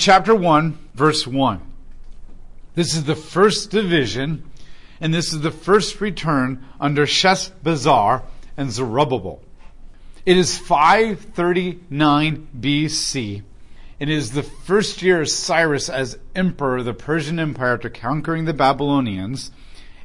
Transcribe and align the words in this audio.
Chapter 0.00 0.34
1, 0.34 0.78
verse 0.94 1.26
1. 1.26 1.60
This 2.74 2.94
is 2.94 3.04
the 3.04 3.14
first 3.14 3.70
division, 3.70 4.50
and 4.98 5.12
this 5.12 5.34
is 5.34 5.42
the 5.42 5.50
first 5.50 6.00
return 6.00 6.64
under 6.80 7.04
Sheshbazzar 7.04 8.22
and 8.56 8.72
Zerubbabel. 8.72 9.42
It 10.24 10.38
is 10.38 10.56
539 10.56 12.48
BC. 12.58 13.42
It 13.98 14.08
is 14.08 14.30
the 14.30 14.42
first 14.42 15.02
year 15.02 15.20
of 15.20 15.28
Cyrus 15.28 15.90
as 15.90 16.18
emperor 16.34 16.78
of 16.78 16.86
the 16.86 16.94
Persian 16.94 17.38
Empire 17.38 17.74
after 17.74 17.90
conquering 17.90 18.46
the 18.46 18.54
Babylonians. 18.54 19.50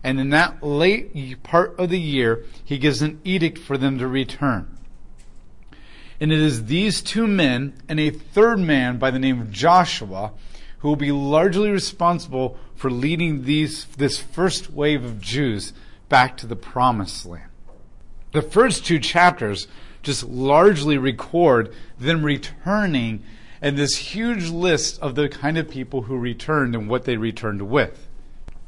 And 0.04 0.20
in 0.20 0.32
that 0.32 0.62
late 0.62 1.42
part 1.42 1.80
of 1.80 1.90
the 1.90 2.02
year, 2.02 2.44
he 2.66 2.80
gives 2.80 3.02
an 3.02 3.22
edict 3.24 3.58
for 3.58 3.78
them 3.78 3.98
to 4.00 4.10
return. 4.10 4.75
And 6.20 6.32
it 6.32 6.40
is 6.40 6.66
these 6.66 7.02
two 7.02 7.28
men 7.28 7.74
and 7.90 8.00
a 8.00 8.10
third 8.10 8.60
man 8.60 8.98
by 8.98 9.12
the 9.12 9.20
name 9.20 9.42
of 9.42 9.52
Joshua 9.52 10.32
who 10.80 10.88
will 10.88 10.96
be 10.96 11.12
largely 11.12 11.70
responsible 11.70 12.58
for 12.76 12.92
leading 12.92 13.44
these, 13.44 13.86
this 13.98 14.20
first 14.20 14.72
wave 14.72 15.04
of 15.04 15.20
Jews 15.20 15.74
back 16.10 16.38
to 16.38 16.48
the 16.48 16.56
promised 16.56 17.26
land. 17.26 17.50
The 18.32 18.42
first 18.42 18.86
two 18.86 19.00
chapters 19.00 19.68
just 20.04 20.24
largely 20.24 20.98
record 20.98 21.74
them 22.00 22.24
returning 22.24 23.24
and 23.62 23.78
this 23.78 23.96
huge 23.96 24.50
list 24.50 25.02
of 25.02 25.16
the 25.16 25.28
kind 25.28 25.58
of 25.58 25.70
people 25.70 26.04
who 26.04 26.18
returned 26.18 26.76
and 26.76 26.88
what 26.88 27.06
they 27.06 27.18
returned 27.18 27.64
with. 27.64 28.08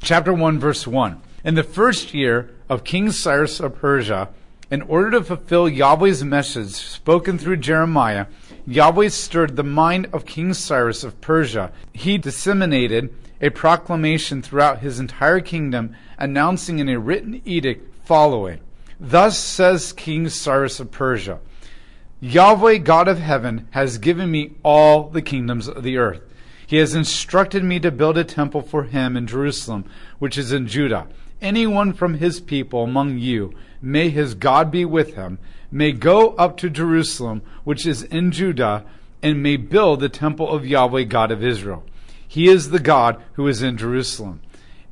Chapter 0.00 0.32
1, 0.32 0.58
verse 0.58 0.86
1. 0.86 1.20
In 1.44 1.54
the 1.54 1.62
first 1.62 2.14
year 2.14 2.50
of 2.68 2.82
King 2.82 3.12
Cyrus 3.12 3.60
of 3.60 3.76
Persia, 3.76 4.30
in 4.70 4.82
order 4.82 5.12
to 5.12 5.24
fulfill 5.24 5.68
Yahweh's 5.68 6.22
message 6.22 6.70
spoken 6.70 7.38
through 7.38 7.56
Jeremiah, 7.56 8.26
Yahweh 8.66 9.08
stirred 9.08 9.56
the 9.56 9.62
mind 9.64 10.08
of 10.12 10.26
King 10.26 10.52
Cyrus 10.52 11.04
of 11.04 11.20
Persia. 11.20 11.72
He 11.92 12.18
disseminated 12.18 13.14
a 13.40 13.50
proclamation 13.50 14.42
throughout 14.42 14.80
his 14.80 15.00
entire 15.00 15.40
kingdom, 15.40 15.94
announcing 16.18 16.78
in 16.78 16.88
a 16.88 16.98
written 16.98 17.40
edict 17.44 18.04
following 18.04 18.60
Thus 19.00 19.38
says 19.38 19.92
King 19.92 20.28
Cyrus 20.28 20.80
of 20.80 20.90
Persia 20.90 21.38
Yahweh, 22.20 22.78
God 22.78 23.06
of 23.06 23.20
heaven, 23.20 23.68
has 23.70 23.98
given 23.98 24.30
me 24.30 24.56
all 24.64 25.08
the 25.08 25.22
kingdoms 25.22 25.68
of 25.68 25.84
the 25.84 25.98
earth. 25.98 26.20
He 26.66 26.76
has 26.78 26.94
instructed 26.94 27.62
me 27.62 27.78
to 27.80 27.92
build 27.92 28.18
a 28.18 28.24
temple 28.24 28.60
for 28.60 28.82
him 28.82 29.16
in 29.16 29.26
Jerusalem, 29.26 29.84
which 30.18 30.36
is 30.36 30.52
in 30.52 30.66
Judah. 30.66 31.06
Anyone 31.40 31.92
from 31.92 32.14
his 32.14 32.40
people 32.40 32.82
among 32.82 33.18
you 33.18 33.52
may 33.80 34.10
his 34.10 34.34
God 34.34 34.70
be 34.70 34.84
with 34.84 35.14
him, 35.14 35.38
may 35.70 35.92
go 35.92 36.30
up 36.30 36.56
to 36.58 36.70
Jerusalem, 36.70 37.42
which 37.64 37.86
is 37.86 38.02
in 38.02 38.32
Judah, 38.32 38.84
and 39.22 39.42
may 39.42 39.56
build 39.56 40.00
the 40.00 40.08
temple 40.08 40.50
of 40.50 40.66
Yahweh 40.66 41.04
God 41.04 41.30
of 41.30 41.44
Israel. 41.44 41.84
He 42.26 42.48
is 42.48 42.70
the 42.70 42.80
God 42.80 43.22
who 43.34 43.46
is 43.46 43.62
in 43.62 43.76
Jerusalem. 43.76 44.40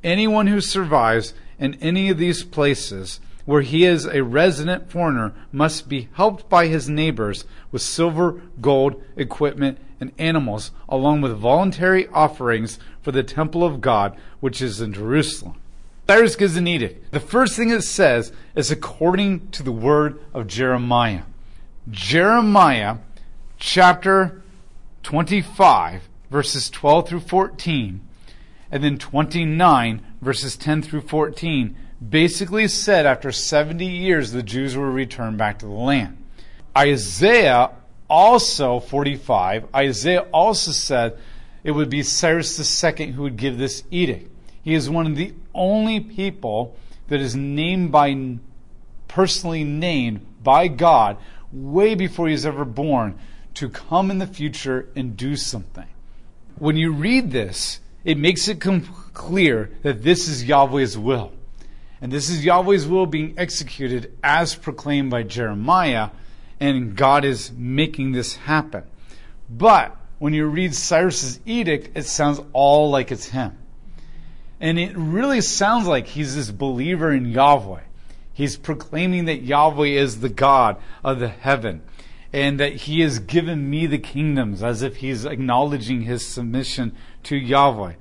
Anyone 0.04 0.46
who 0.46 0.60
survives 0.60 1.34
in 1.58 1.74
any 1.74 2.10
of 2.10 2.18
these 2.18 2.44
places 2.44 3.20
where 3.44 3.62
he 3.62 3.84
is 3.84 4.06
a 4.06 4.22
resident 4.22 4.90
foreigner 4.90 5.32
must 5.52 5.88
be 5.88 6.08
helped 6.14 6.48
by 6.48 6.66
his 6.66 6.88
neighbors 6.88 7.44
with 7.70 7.82
silver, 7.82 8.40
gold, 8.60 9.02
equipment, 9.16 9.78
and 10.00 10.12
animals, 10.18 10.72
along 10.88 11.22
with 11.22 11.32
voluntary 11.32 12.06
offerings 12.08 12.78
for 13.00 13.12
the 13.12 13.22
temple 13.22 13.64
of 13.64 13.80
God, 13.80 14.16
which 14.40 14.60
is 14.60 14.80
in 14.80 14.92
Jerusalem. 14.92 15.54
Cyrus 16.08 16.36
gives 16.36 16.56
an 16.56 16.68
edict. 16.68 17.10
The 17.10 17.18
first 17.18 17.56
thing 17.56 17.70
it 17.70 17.82
says 17.82 18.32
is 18.54 18.70
according 18.70 19.48
to 19.50 19.64
the 19.64 19.72
word 19.72 20.20
of 20.32 20.46
Jeremiah. 20.46 21.22
Jeremiah 21.90 22.98
chapter 23.58 24.42
25, 25.02 26.02
verses 26.30 26.70
12 26.70 27.08
through 27.08 27.20
14, 27.20 28.00
and 28.70 28.84
then 28.84 28.98
29, 28.98 30.06
verses 30.20 30.56
10 30.56 30.82
through 30.82 31.00
14, 31.00 31.76
basically 32.08 32.68
said 32.68 33.04
after 33.04 33.32
70 33.32 33.84
years 33.84 34.30
the 34.30 34.44
Jews 34.44 34.76
were 34.76 34.90
returned 34.90 35.38
back 35.38 35.58
to 35.58 35.66
the 35.66 35.72
land. 35.72 36.22
Isaiah 36.76 37.70
also, 38.08 38.78
45, 38.78 39.74
Isaiah 39.74 40.26
also 40.32 40.70
said 40.70 41.18
it 41.64 41.72
would 41.72 41.90
be 41.90 42.04
Cyrus 42.04 42.84
II 42.84 43.10
who 43.10 43.22
would 43.22 43.36
give 43.36 43.58
this 43.58 43.82
edict. 43.90 44.30
He 44.62 44.74
is 44.74 44.90
one 44.90 45.06
of 45.06 45.16
the 45.16 45.32
only 45.56 46.00
people 46.00 46.76
that 47.08 47.20
is 47.20 47.34
named 47.34 47.90
by, 47.90 48.38
personally 49.08 49.64
named 49.64 50.24
by 50.42 50.68
God 50.68 51.16
way 51.52 51.94
before 51.94 52.28
he's 52.28 52.46
ever 52.46 52.64
born 52.64 53.18
to 53.54 53.68
come 53.68 54.10
in 54.10 54.18
the 54.18 54.26
future 54.26 54.88
and 54.94 55.16
do 55.16 55.34
something. 55.34 55.86
When 56.58 56.76
you 56.76 56.92
read 56.92 57.30
this, 57.30 57.80
it 58.04 58.18
makes 58.18 58.48
it 58.48 58.60
clear 58.60 59.70
that 59.82 60.02
this 60.02 60.28
is 60.28 60.44
Yahweh's 60.44 60.96
will. 60.96 61.32
And 62.00 62.12
this 62.12 62.28
is 62.28 62.44
Yahweh's 62.44 62.86
will 62.86 63.06
being 63.06 63.34
executed 63.38 64.12
as 64.22 64.54
proclaimed 64.54 65.10
by 65.10 65.22
Jeremiah, 65.22 66.10
and 66.60 66.94
God 66.94 67.24
is 67.24 67.50
making 67.52 68.12
this 68.12 68.36
happen. 68.36 68.84
But 69.48 69.96
when 70.18 70.34
you 70.34 70.46
read 70.46 70.74
Cyrus's 70.74 71.40
edict, 71.46 71.96
it 71.96 72.04
sounds 72.04 72.40
all 72.52 72.90
like 72.90 73.10
it's 73.10 73.26
him. 73.26 73.56
And 74.60 74.78
it 74.78 74.96
really 74.96 75.40
sounds 75.40 75.86
like 75.86 76.06
he's 76.06 76.34
this 76.34 76.50
believer 76.50 77.12
in 77.12 77.26
Yahweh. 77.26 77.82
He's 78.32 78.56
proclaiming 78.56 79.26
that 79.26 79.42
Yahweh 79.42 79.88
is 79.88 80.20
the 80.20 80.28
God 80.28 80.76
of 81.04 81.20
the 81.20 81.28
heaven 81.28 81.82
and 82.32 82.60
that 82.60 82.74
he 82.74 83.00
has 83.00 83.18
given 83.18 83.68
me 83.70 83.86
the 83.86 83.98
kingdoms 83.98 84.62
as 84.62 84.82
if 84.82 84.96
he's 84.96 85.24
acknowledging 85.24 86.02
his 86.02 86.26
submission 86.26 86.94
to 87.22 87.36
Yahweh. 87.36 87.94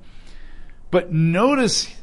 But 0.90 1.12
notice 1.12 1.94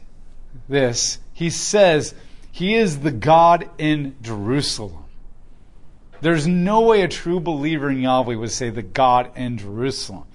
this. 0.68 1.20
He 1.34 1.50
says 1.50 2.16
he 2.52 2.76
is 2.76 3.00
the 3.00 3.12
God 3.12 3.70
in 3.78 4.16
Jerusalem. 4.22 5.06
There's 6.22 6.48
no 6.48 6.82
way 6.82 7.02
a 7.02 7.08
true 7.08 7.40
believer 7.40 7.90
in 7.90 8.00
Yahweh 8.00 8.36
would 8.36 8.52
say 8.52 8.70
the 8.70 8.82
God 8.82 9.30
in 9.36 9.58
Jerusalem. 9.58 10.26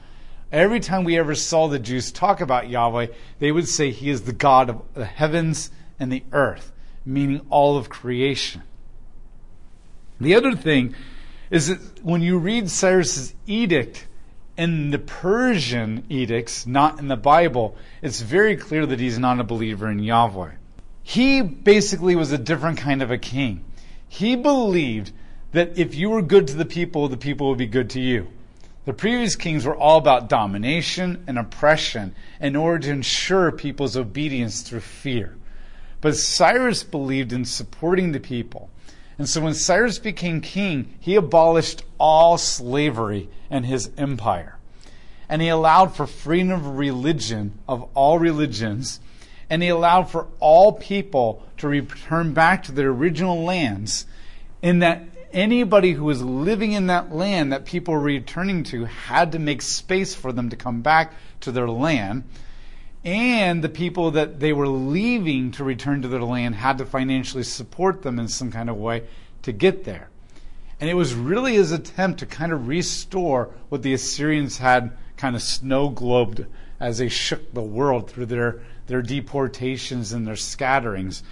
Every 0.50 0.80
time 0.80 1.04
we 1.04 1.18
ever 1.18 1.34
saw 1.34 1.68
the 1.68 1.78
Jews 1.78 2.10
talk 2.10 2.40
about 2.40 2.70
Yahweh, 2.70 3.08
they 3.38 3.52
would 3.52 3.68
say 3.68 3.90
he 3.90 4.08
is 4.08 4.22
the 4.22 4.32
God 4.32 4.70
of 4.70 4.82
the 4.94 5.04
heavens 5.04 5.70
and 6.00 6.10
the 6.10 6.24
earth, 6.32 6.72
meaning 7.04 7.42
all 7.50 7.76
of 7.76 7.90
creation. 7.90 8.62
The 10.20 10.34
other 10.34 10.54
thing 10.54 10.94
is 11.50 11.68
that 11.68 12.02
when 12.02 12.22
you 12.22 12.38
read 12.38 12.70
Cyrus's 12.70 13.34
edict 13.46 14.06
in 14.56 14.90
the 14.90 14.98
Persian 14.98 16.04
edicts, 16.08 16.66
not 16.66 16.98
in 16.98 17.08
the 17.08 17.16
Bible, 17.16 17.76
it's 18.02 18.20
very 18.20 18.56
clear 18.56 18.86
that 18.86 19.00
he's 19.00 19.18
not 19.18 19.40
a 19.40 19.44
believer 19.44 19.90
in 19.90 19.98
Yahweh. 19.98 20.52
He 21.02 21.42
basically 21.42 22.16
was 22.16 22.32
a 22.32 22.38
different 22.38 22.78
kind 22.78 23.02
of 23.02 23.10
a 23.10 23.18
king. 23.18 23.64
He 24.08 24.34
believed 24.34 25.12
that 25.52 25.78
if 25.78 25.94
you 25.94 26.10
were 26.10 26.22
good 26.22 26.48
to 26.48 26.54
the 26.54 26.64
people, 26.64 27.08
the 27.08 27.16
people 27.16 27.48
would 27.48 27.58
be 27.58 27.66
good 27.66 27.90
to 27.90 28.00
you. 28.00 28.28
The 28.88 28.94
previous 28.94 29.36
kings 29.36 29.66
were 29.66 29.76
all 29.76 29.98
about 29.98 30.30
domination 30.30 31.22
and 31.26 31.38
oppression 31.38 32.14
in 32.40 32.56
order 32.56 32.86
to 32.86 32.90
ensure 32.90 33.52
people's 33.52 33.98
obedience 33.98 34.62
through 34.62 34.80
fear. 34.80 35.36
But 36.00 36.16
Cyrus 36.16 36.84
believed 36.84 37.34
in 37.34 37.44
supporting 37.44 38.12
the 38.12 38.18
people. 38.18 38.70
And 39.18 39.28
so 39.28 39.42
when 39.42 39.52
Cyrus 39.52 39.98
became 39.98 40.40
king, 40.40 40.94
he 41.00 41.16
abolished 41.16 41.84
all 41.98 42.38
slavery 42.38 43.28
in 43.50 43.64
his 43.64 43.90
empire. 43.98 44.56
And 45.28 45.42
he 45.42 45.48
allowed 45.48 45.94
for 45.94 46.06
freedom 46.06 46.52
of 46.52 46.78
religion, 46.78 47.58
of 47.68 47.90
all 47.92 48.18
religions, 48.18 49.00
and 49.50 49.62
he 49.62 49.68
allowed 49.68 50.04
for 50.04 50.28
all 50.40 50.72
people 50.72 51.46
to 51.58 51.68
return 51.68 52.32
back 52.32 52.62
to 52.62 52.72
their 52.72 52.88
original 52.88 53.44
lands 53.44 54.06
in 54.62 54.78
that 54.78 55.02
anybody 55.32 55.92
who 55.92 56.04
was 56.04 56.22
living 56.22 56.72
in 56.72 56.86
that 56.86 57.12
land 57.12 57.52
that 57.52 57.64
people 57.64 57.94
were 57.94 58.00
returning 58.00 58.64
to 58.64 58.84
had 58.84 59.32
to 59.32 59.38
make 59.38 59.62
space 59.62 60.14
for 60.14 60.32
them 60.32 60.50
to 60.50 60.56
come 60.56 60.82
back 60.82 61.14
to 61.40 61.52
their 61.52 61.68
land. 61.68 62.24
And 63.04 63.62
the 63.62 63.68
people 63.68 64.12
that 64.12 64.40
they 64.40 64.52
were 64.52 64.68
leaving 64.68 65.52
to 65.52 65.64
return 65.64 66.02
to 66.02 66.08
their 66.08 66.22
land 66.22 66.56
had 66.56 66.78
to 66.78 66.84
financially 66.84 67.44
support 67.44 68.02
them 68.02 68.18
in 68.18 68.28
some 68.28 68.50
kind 68.50 68.68
of 68.68 68.76
way 68.76 69.04
to 69.42 69.52
get 69.52 69.84
there. 69.84 70.08
And 70.80 70.88
it 70.88 70.94
was 70.94 71.14
really 71.14 71.54
his 71.54 71.72
attempt 71.72 72.20
to 72.20 72.26
kind 72.26 72.52
of 72.52 72.68
restore 72.68 73.50
what 73.68 73.82
the 73.82 73.94
Assyrians 73.94 74.58
had 74.58 74.96
kind 75.16 75.34
of 75.34 75.42
snow 75.42 75.90
globed 75.90 76.46
as 76.80 76.98
they 76.98 77.08
shook 77.08 77.52
the 77.52 77.62
world 77.62 78.10
through 78.10 78.26
their, 78.26 78.62
their 78.86 79.02
deportations 79.02 80.12
and 80.12 80.26
their 80.26 80.36
scatterings 80.36 81.22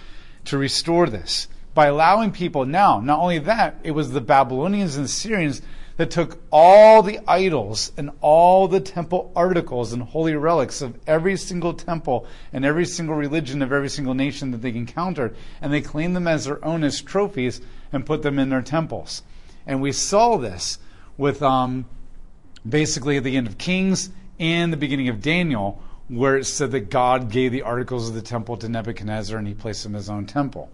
to 0.45 0.57
restore 0.57 1.07
this 1.07 1.47
by 1.77 1.85
allowing 1.85 2.31
people 2.31 2.65
now, 2.65 2.99
not 2.99 3.19
only 3.19 3.37
that, 3.37 3.79
it 3.83 3.91
was 3.91 4.09
the 4.09 4.19
Babylonians 4.19 4.95
and 4.95 5.05
the 5.05 5.09
Syrians 5.09 5.61
that 5.97 6.09
took 6.09 6.41
all 6.51 7.03
the 7.03 7.19
idols 7.27 7.91
and 7.95 8.09
all 8.19 8.67
the 8.67 8.79
temple 8.79 9.31
articles 9.35 9.93
and 9.93 10.01
holy 10.01 10.33
relics 10.33 10.81
of 10.81 10.97
every 11.05 11.37
single 11.37 11.75
temple 11.75 12.25
and 12.51 12.65
every 12.65 12.83
single 12.83 13.13
religion 13.13 13.61
of 13.61 13.71
every 13.71 13.89
single 13.89 14.15
nation 14.15 14.49
that 14.49 14.63
they 14.63 14.73
encountered, 14.73 15.35
and 15.61 15.71
they 15.71 15.79
claimed 15.79 16.15
them 16.15 16.27
as 16.27 16.45
their 16.45 16.65
own 16.65 16.83
as 16.83 16.99
trophies 16.99 17.61
and 17.91 18.07
put 18.07 18.23
them 18.23 18.39
in 18.39 18.49
their 18.49 18.63
temples. 18.63 19.21
And 19.67 19.79
we 19.79 19.91
saw 19.91 20.37
this 20.37 20.79
with 21.15 21.43
um, 21.43 21.85
basically 22.67 23.17
at 23.17 23.23
the 23.23 23.37
end 23.37 23.45
of 23.45 23.59
Kings 23.59 24.09
and 24.39 24.73
the 24.73 24.77
beginning 24.77 25.09
of 25.09 25.21
Daniel, 25.21 25.79
where 26.07 26.37
it 26.37 26.45
said 26.45 26.71
that 26.71 26.89
God 26.89 27.29
gave 27.29 27.51
the 27.51 27.61
articles 27.61 28.09
of 28.09 28.15
the 28.15 28.23
temple 28.23 28.57
to 28.57 28.67
Nebuchadnezzar 28.67 29.37
and 29.37 29.47
he 29.47 29.53
placed 29.53 29.83
them 29.83 29.91
in 29.91 29.97
his 29.97 30.09
own 30.09 30.25
temple. 30.25 30.71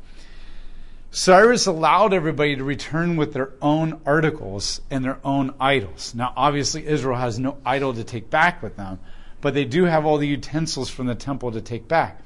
Cyrus 1.15 1.67
allowed 1.67 2.11
everybody 2.11 2.55
to 2.55 2.63
return 2.63 3.17
with 3.17 3.33
their 3.33 3.51
own 3.61 4.01
articles 4.03 4.81
and 4.89 5.05
their 5.05 5.19
own 5.23 5.53
idols. 5.59 6.15
Now, 6.15 6.33
obviously, 6.35 6.87
Israel 6.87 7.19
has 7.19 7.37
no 7.37 7.57
idol 7.63 7.93
to 7.93 8.03
take 8.03 8.31
back 8.31 8.63
with 8.63 8.77
them, 8.77 8.97
but 9.39 9.53
they 9.53 9.63
do 9.63 9.83
have 9.85 10.07
all 10.07 10.17
the 10.17 10.27
utensils 10.27 10.89
from 10.89 11.05
the 11.05 11.13
temple 11.13 11.51
to 11.51 11.61
take 11.61 11.87
back. 11.87 12.19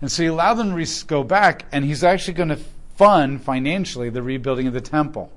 And 0.00 0.10
so 0.10 0.22
he 0.22 0.30
allowed 0.30 0.54
them 0.54 0.74
to 0.74 1.06
go 1.06 1.22
back, 1.22 1.66
and 1.72 1.84
he's 1.84 2.02
actually 2.02 2.32
going 2.32 2.48
to 2.48 2.60
fund 2.96 3.42
financially 3.42 4.08
the 4.08 4.22
rebuilding 4.22 4.66
of 4.66 4.72
the 4.72 4.80
temple. 4.80 5.30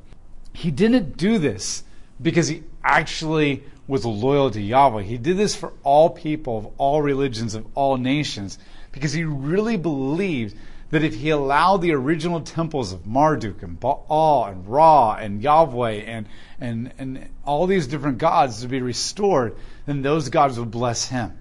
He 0.53 0.71
didn't 0.71 1.17
do 1.17 1.37
this 1.37 1.83
because 2.21 2.47
he 2.47 2.63
actually 2.81 3.61
was 3.87 4.05
loyal 4.05 4.51
to 4.51 4.61
Yahweh. 4.61 5.03
He 5.03 5.17
did 5.17 5.35
this 5.35 5.53
for 5.53 5.73
all 5.83 6.11
people 6.11 6.57
of 6.59 6.67
all 6.77 7.01
religions, 7.01 7.55
of 7.55 7.67
all 7.75 7.97
nations, 7.97 8.57
because 8.93 9.11
he 9.11 9.25
really 9.25 9.75
believed 9.75 10.55
that 10.91 11.03
if 11.03 11.15
he 11.15 11.29
allowed 11.29 11.77
the 11.77 11.93
original 11.93 12.41
temples 12.41 12.93
of 12.93 13.05
Marduk 13.05 13.63
and 13.63 13.79
Baal 13.79 14.45
and 14.45 14.67
Ra 14.67 15.15
and 15.15 15.41
Yahweh 15.41 15.91
and, 15.91 16.27
and, 16.59 16.93
and 16.97 17.29
all 17.43 17.65
these 17.65 17.87
different 17.87 18.19
gods 18.19 18.61
to 18.61 18.67
be 18.67 18.81
restored, 18.81 19.55
then 19.85 20.01
those 20.01 20.29
gods 20.29 20.59
would 20.59 20.71
bless 20.71 21.09
him. 21.09 21.37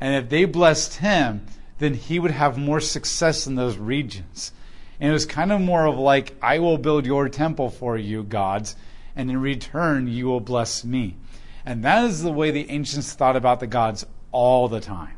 And 0.00 0.14
if 0.14 0.30
they 0.30 0.44
blessed 0.44 0.96
him, 0.96 1.46
then 1.78 1.94
he 1.94 2.18
would 2.18 2.30
have 2.30 2.58
more 2.58 2.80
success 2.80 3.46
in 3.46 3.54
those 3.54 3.76
regions. 3.76 4.52
And 5.00 5.10
it 5.10 5.12
was 5.12 5.26
kind 5.26 5.50
of 5.50 5.60
more 5.60 5.86
of 5.86 5.96
like, 5.98 6.34
I 6.42 6.58
will 6.58 6.78
build 6.78 7.06
your 7.06 7.28
temple 7.28 7.70
for 7.70 7.96
you, 7.96 8.24
gods, 8.24 8.76
and 9.16 9.30
in 9.30 9.40
return, 9.40 10.06
you 10.06 10.26
will 10.26 10.40
bless 10.40 10.84
me. 10.84 11.16
And 11.64 11.84
that 11.84 12.04
is 12.04 12.22
the 12.22 12.32
way 12.32 12.50
the 12.50 12.70
ancients 12.70 13.12
thought 13.12 13.36
about 13.36 13.60
the 13.60 13.66
gods 13.66 14.04
all 14.32 14.68
the 14.68 14.80
time. 14.80 15.14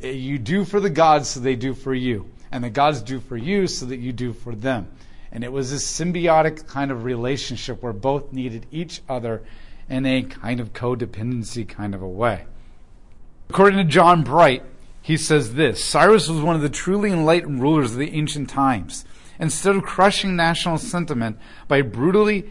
You 0.00 0.38
do 0.38 0.64
for 0.64 0.80
the 0.80 0.90
gods, 0.90 1.30
so 1.30 1.40
they 1.40 1.56
do 1.56 1.74
for 1.74 1.94
you 1.94 2.30
and 2.50 2.64
the 2.64 2.70
gods 2.70 3.02
do 3.02 3.20
for 3.20 3.36
you 3.36 3.66
so 3.66 3.86
that 3.86 3.98
you 3.98 4.12
do 4.12 4.32
for 4.32 4.54
them. 4.54 4.88
And 5.32 5.44
it 5.44 5.52
was 5.52 5.72
a 5.72 5.76
symbiotic 5.76 6.66
kind 6.66 6.90
of 6.90 7.04
relationship 7.04 7.82
where 7.82 7.92
both 7.92 8.32
needed 8.32 8.66
each 8.70 9.02
other 9.08 9.42
in 9.88 10.06
a 10.06 10.22
kind 10.22 10.60
of 10.60 10.72
codependency 10.72 11.68
kind 11.68 11.94
of 11.94 12.02
a 12.02 12.08
way. 12.08 12.46
According 13.50 13.78
to 13.78 13.84
John 13.84 14.24
Bright, 14.24 14.62
he 15.02 15.16
says 15.16 15.54
this 15.54 15.84
Cyrus 15.84 16.28
was 16.28 16.40
one 16.40 16.56
of 16.56 16.62
the 16.62 16.68
truly 16.68 17.12
enlightened 17.12 17.60
rulers 17.60 17.92
of 17.92 17.98
the 17.98 18.12
ancient 18.12 18.50
times. 18.50 19.04
Instead 19.38 19.76
of 19.76 19.82
crushing 19.82 20.34
national 20.34 20.78
sentiment 20.78 21.38
by 21.68 21.82
brutally 21.82 22.50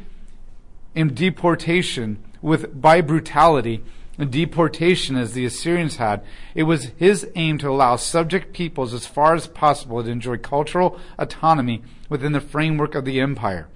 in 0.93 1.13
deportation 1.13 2.23
with 2.41 2.79
by 2.79 3.01
brutality, 3.01 3.83
deportation 4.23 5.17
as 5.17 5.33
the 5.33 5.45
Assyrians 5.45 5.97
had, 5.97 6.23
it 6.53 6.63
was 6.63 6.91
his 6.95 7.29
aim 7.35 7.57
to 7.57 7.69
allow 7.69 7.97
subject 7.97 8.53
peoples 8.53 8.93
as 8.93 9.05
far 9.05 9.35
as 9.35 9.47
possible 9.47 10.01
to 10.01 10.09
enjoy 10.09 10.37
cultural 10.37 10.97
autonomy 11.17 11.81
within 12.07 12.31
the 12.31 12.39
framework 12.39 12.95
of 12.95 13.03
the 13.03 13.19
empire. 13.19 13.67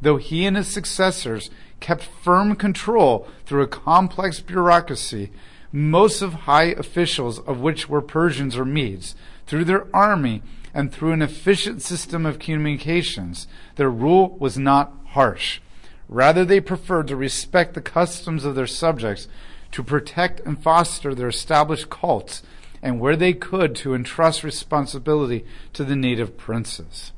Though 0.00 0.18
he 0.18 0.46
and 0.46 0.56
his 0.56 0.68
successors 0.68 1.50
kept 1.80 2.04
firm 2.04 2.54
control 2.54 3.26
through 3.44 3.62
a 3.62 3.66
complex 3.66 4.40
bureaucracy, 4.40 5.32
most 5.72 6.22
of 6.22 6.32
high 6.32 6.66
officials 6.66 7.40
of 7.40 7.60
which 7.60 7.88
were 7.88 8.00
Persians 8.00 8.56
or 8.56 8.64
Medes, 8.64 9.16
through 9.46 9.64
their 9.64 9.86
army 9.94 10.42
and 10.72 10.92
through 10.92 11.12
an 11.12 11.22
efficient 11.22 11.82
system 11.82 12.24
of 12.24 12.38
communications, 12.38 13.48
their 13.76 13.90
rule 13.90 14.36
was 14.38 14.56
not 14.56 14.92
harsh. 15.08 15.60
Rather, 16.08 16.44
they 16.44 16.60
preferred 16.60 17.08
to 17.08 17.16
respect 17.16 17.74
the 17.74 17.80
customs 17.80 18.44
of 18.44 18.54
their 18.54 18.66
subjects 18.66 19.28
to 19.72 19.82
protect 19.82 20.40
and 20.40 20.62
foster 20.62 21.14
their 21.14 21.28
established 21.28 21.90
cults, 21.90 22.42
and 22.82 23.00
where 23.00 23.16
they 23.16 23.32
could 23.32 23.74
to 23.76 23.94
entrust 23.94 24.44
responsibility 24.44 25.44
to 25.72 25.84
the 25.84 25.96
native 25.96 26.36
princes. 26.36 27.12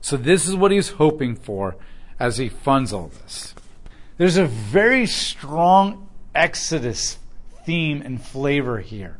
So 0.00 0.16
this 0.16 0.46
is 0.46 0.54
what 0.54 0.70
he's 0.70 0.90
hoping 0.90 1.34
for 1.34 1.76
as 2.20 2.38
he 2.38 2.48
funds 2.48 2.92
all 2.92 3.08
this. 3.08 3.54
There's 4.16 4.36
a 4.36 4.46
very 4.46 5.06
strong 5.06 6.08
Exodus 6.34 7.18
theme 7.64 8.02
and 8.02 8.22
flavor 8.22 8.80
here 8.80 9.18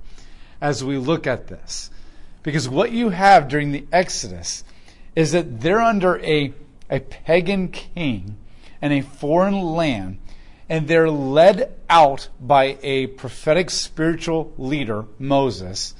as 0.60 0.84
we 0.84 0.96
look 0.96 1.26
at 1.26 1.48
this. 1.48 1.90
Because 2.42 2.68
what 2.68 2.92
you 2.92 3.10
have 3.10 3.48
during 3.48 3.72
the 3.72 3.86
Exodus 3.92 4.64
is 5.14 5.32
that 5.32 5.60
they're 5.60 5.80
under 5.80 6.18
a, 6.20 6.52
a 6.88 7.00
pagan 7.00 7.68
king 7.68 8.36
and 8.80 8.92
a 8.92 9.00
foreign 9.00 9.60
land 9.60 10.18
and 10.68 10.86
they're 10.86 11.10
led 11.10 11.74
out 11.88 12.28
by 12.40 12.78
a 12.82 13.06
prophetic 13.06 13.70
spiritual 13.70 14.52
leader, 14.58 15.06
Moses, 15.18 15.94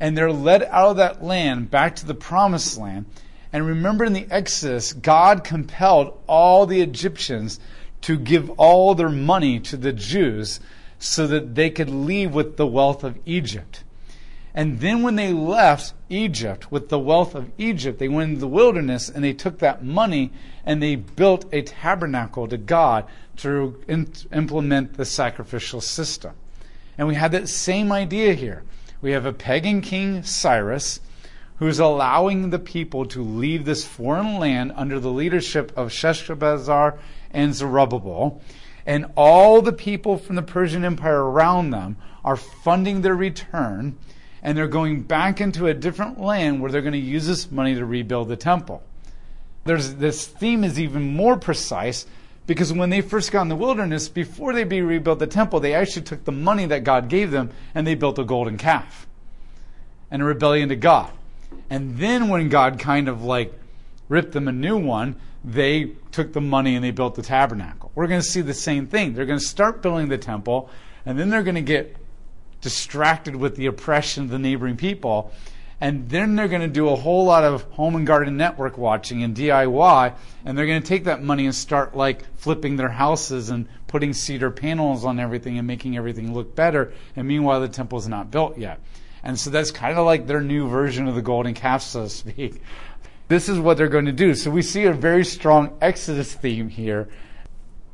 and 0.00 0.16
they're 0.16 0.32
led 0.32 0.62
out 0.64 0.90
of 0.90 0.96
that 0.96 1.22
land 1.22 1.70
back 1.70 1.96
to 1.96 2.06
the 2.06 2.14
promised 2.14 2.78
land. 2.78 3.06
And 3.52 3.66
remember 3.66 4.04
in 4.04 4.12
the 4.12 4.26
Exodus, 4.30 4.92
God 4.92 5.44
compelled 5.44 6.18
all 6.26 6.66
the 6.66 6.80
Egyptians 6.80 7.58
to 8.02 8.18
give 8.18 8.50
all 8.50 8.94
their 8.94 9.08
money 9.08 9.58
to 9.60 9.76
the 9.76 9.92
Jews 9.92 10.60
so 10.98 11.26
that 11.26 11.54
they 11.54 11.70
could 11.70 11.90
leave 11.90 12.34
with 12.34 12.56
the 12.56 12.66
wealth 12.66 13.04
of 13.04 13.18
Egypt. 13.26 13.84
And 14.58 14.80
then 14.80 15.02
when 15.04 15.14
they 15.14 15.32
left 15.32 15.94
Egypt 16.08 16.72
with 16.72 16.88
the 16.88 16.98
wealth 16.98 17.36
of 17.36 17.48
Egypt, 17.58 18.00
they 18.00 18.08
went 18.08 18.30
into 18.30 18.40
the 18.40 18.48
wilderness 18.48 19.08
and 19.08 19.22
they 19.22 19.32
took 19.32 19.60
that 19.60 19.84
money 19.84 20.32
and 20.66 20.82
they 20.82 20.96
built 20.96 21.44
a 21.52 21.62
tabernacle 21.62 22.48
to 22.48 22.58
God 22.58 23.04
to 23.36 23.80
in- 23.86 24.12
implement 24.32 24.94
the 24.94 25.04
sacrificial 25.04 25.80
system. 25.80 26.32
And 26.98 27.06
we 27.06 27.14
had 27.14 27.30
that 27.30 27.48
same 27.48 27.92
idea 27.92 28.34
here. 28.34 28.64
We 29.00 29.12
have 29.12 29.26
a 29.26 29.32
pagan 29.32 29.80
king, 29.80 30.24
Cyrus, 30.24 30.98
who's 31.60 31.78
allowing 31.78 32.50
the 32.50 32.58
people 32.58 33.06
to 33.06 33.22
leave 33.22 33.64
this 33.64 33.86
foreign 33.86 34.40
land 34.40 34.72
under 34.74 34.98
the 34.98 35.12
leadership 35.12 35.70
of 35.76 35.90
Sheshbazzar 35.90 36.98
and 37.30 37.54
Zerubbabel. 37.54 38.42
And 38.84 39.06
all 39.16 39.62
the 39.62 39.72
people 39.72 40.18
from 40.18 40.34
the 40.34 40.42
Persian 40.42 40.84
Empire 40.84 41.22
around 41.22 41.70
them 41.70 41.96
are 42.24 42.34
funding 42.34 43.02
their 43.02 43.14
return, 43.14 43.96
and 44.42 44.56
they're 44.56 44.68
going 44.68 45.02
back 45.02 45.40
into 45.40 45.66
a 45.66 45.74
different 45.74 46.20
land 46.20 46.60
where 46.60 46.70
they're 46.70 46.82
going 46.82 46.92
to 46.92 46.98
use 46.98 47.26
this 47.26 47.50
money 47.50 47.74
to 47.74 47.84
rebuild 47.84 48.28
the 48.28 48.36
temple. 48.36 48.82
There's, 49.64 49.94
this 49.94 50.26
theme 50.26 50.64
is 50.64 50.78
even 50.78 51.14
more 51.14 51.36
precise 51.36 52.06
because 52.46 52.72
when 52.72 52.88
they 52.88 53.02
first 53.02 53.30
got 53.30 53.42
in 53.42 53.48
the 53.48 53.56
wilderness, 53.56 54.08
before 54.08 54.54
they 54.54 54.64
rebuilt 54.64 55.18
the 55.18 55.26
temple, 55.26 55.60
they 55.60 55.74
actually 55.74 56.02
took 56.02 56.24
the 56.24 56.32
money 56.32 56.64
that 56.66 56.82
God 56.82 57.08
gave 57.08 57.30
them 57.30 57.50
and 57.74 57.86
they 57.86 57.94
built 57.94 58.18
a 58.18 58.24
golden 58.24 58.56
calf 58.56 59.06
and 60.10 60.22
a 60.22 60.24
rebellion 60.24 60.70
to 60.70 60.76
God. 60.76 61.10
And 61.68 61.98
then 61.98 62.28
when 62.28 62.48
God 62.48 62.78
kind 62.78 63.08
of 63.08 63.22
like 63.22 63.52
ripped 64.08 64.32
them 64.32 64.48
a 64.48 64.52
new 64.52 64.78
one, 64.78 65.16
they 65.44 65.92
took 66.10 66.32
the 66.32 66.40
money 66.40 66.74
and 66.74 66.82
they 66.82 66.90
built 66.90 67.14
the 67.14 67.22
tabernacle. 67.22 67.92
We're 67.94 68.06
going 68.06 68.22
to 68.22 68.26
see 68.26 68.40
the 68.40 68.54
same 68.54 68.86
thing. 68.86 69.12
They're 69.12 69.26
going 69.26 69.38
to 69.38 69.44
start 69.44 69.82
building 69.82 70.08
the 70.08 70.16
temple 70.16 70.70
and 71.04 71.18
then 71.18 71.28
they're 71.28 71.42
going 71.42 71.54
to 71.56 71.60
get 71.60 71.96
distracted 72.60 73.36
with 73.36 73.56
the 73.56 73.66
oppression 73.66 74.24
of 74.24 74.30
the 74.30 74.38
neighboring 74.38 74.76
people 74.76 75.32
and 75.80 76.08
then 76.08 76.34
they're 76.34 76.48
going 76.48 76.62
to 76.62 76.68
do 76.68 76.88
a 76.88 76.96
whole 76.96 77.24
lot 77.24 77.44
of 77.44 77.62
home 77.70 77.94
and 77.94 78.06
garden 78.06 78.36
network 78.36 78.76
watching 78.76 79.22
and 79.22 79.36
DIY, 79.36 80.14
and 80.44 80.58
they're 80.58 80.66
going 80.66 80.82
to 80.82 80.88
take 80.88 81.04
that 81.04 81.22
money 81.22 81.46
and 81.46 81.54
start 81.54 81.96
like 81.96 82.24
flipping 82.36 82.76
their 82.76 82.88
houses 82.88 83.50
and 83.50 83.68
putting 83.86 84.12
cedar 84.12 84.50
panels 84.50 85.04
on 85.04 85.20
everything 85.20 85.56
and 85.56 85.66
making 85.66 85.96
everything 85.96 86.34
look 86.34 86.56
better. 86.56 86.92
And 87.14 87.28
meanwhile, 87.28 87.60
the 87.60 87.68
temple's 87.68 88.08
not 88.08 88.30
built 88.30 88.58
yet. 88.58 88.80
And 89.22 89.38
so 89.38 89.50
that's 89.50 89.70
kind 89.70 89.96
of 89.96 90.04
like 90.04 90.26
their 90.26 90.40
new 90.40 90.68
version 90.68 91.06
of 91.06 91.14
the 91.14 91.22
golden 91.22 91.54
calf, 91.54 91.82
so 91.82 92.04
to 92.04 92.08
speak. 92.08 92.60
This 93.28 93.48
is 93.48 93.60
what 93.60 93.76
they're 93.76 93.88
going 93.88 94.06
to 94.06 94.12
do. 94.12 94.34
So 94.34 94.50
we 94.50 94.62
see 94.62 94.84
a 94.84 94.92
very 94.92 95.24
strong 95.24 95.76
Exodus 95.80 96.32
theme 96.34 96.68
here. 96.68 97.08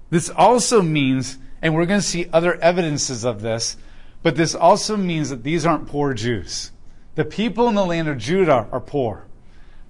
This 0.09 0.30
also 0.30 0.80
means, 0.80 1.38
and 1.61 1.75
we're 1.75 1.87
going 1.87 2.00
to 2.00 2.06
see 2.06 2.28
other 2.33 2.54
evidences 2.54 3.25
of 3.25 3.42
this, 3.42 3.76
but 4.25 4.37
this 4.37 4.54
also 4.54 4.97
means 4.97 5.28
that 5.28 5.45
these 5.45 5.66
aren't 5.66 5.87
poor 5.87 6.14
Jews. 6.14 6.73
The 7.14 7.26
people 7.26 7.69
in 7.69 7.75
the 7.75 7.85
land 7.85 8.09
of 8.09 8.16
Judah 8.16 8.66
are 8.73 8.81
poor, 8.81 9.26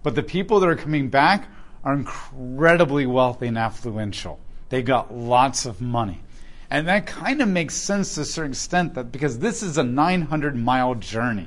but 0.02 0.16
the 0.16 0.24
people 0.24 0.58
that 0.58 0.68
are 0.68 0.74
coming 0.74 1.08
back 1.08 1.48
are 1.84 1.94
incredibly 1.94 3.06
wealthy 3.06 3.46
and 3.46 3.56
affluential. 3.56 4.38
They 4.70 4.82
got 4.82 5.14
lots 5.14 5.66
of 5.66 5.80
money. 5.80 6.20
And 6.68 6.88
that 6.88 7.06
kind 7.06 7.42
of 7.42 7.48
makes 7.48 7.74
sense 7.74 8.16
to 8.16 8.22
a 8.22 8.24
certain 8.24 8.50
extent 8.50 8.94
that 8.94 9.12
because 9.12 9.38
this 9.38 9.62
is 9.62 9.78
a 9.78 9.84
900 9.84 10.56
mile 10.56 10.96
journey. 10.96 11.46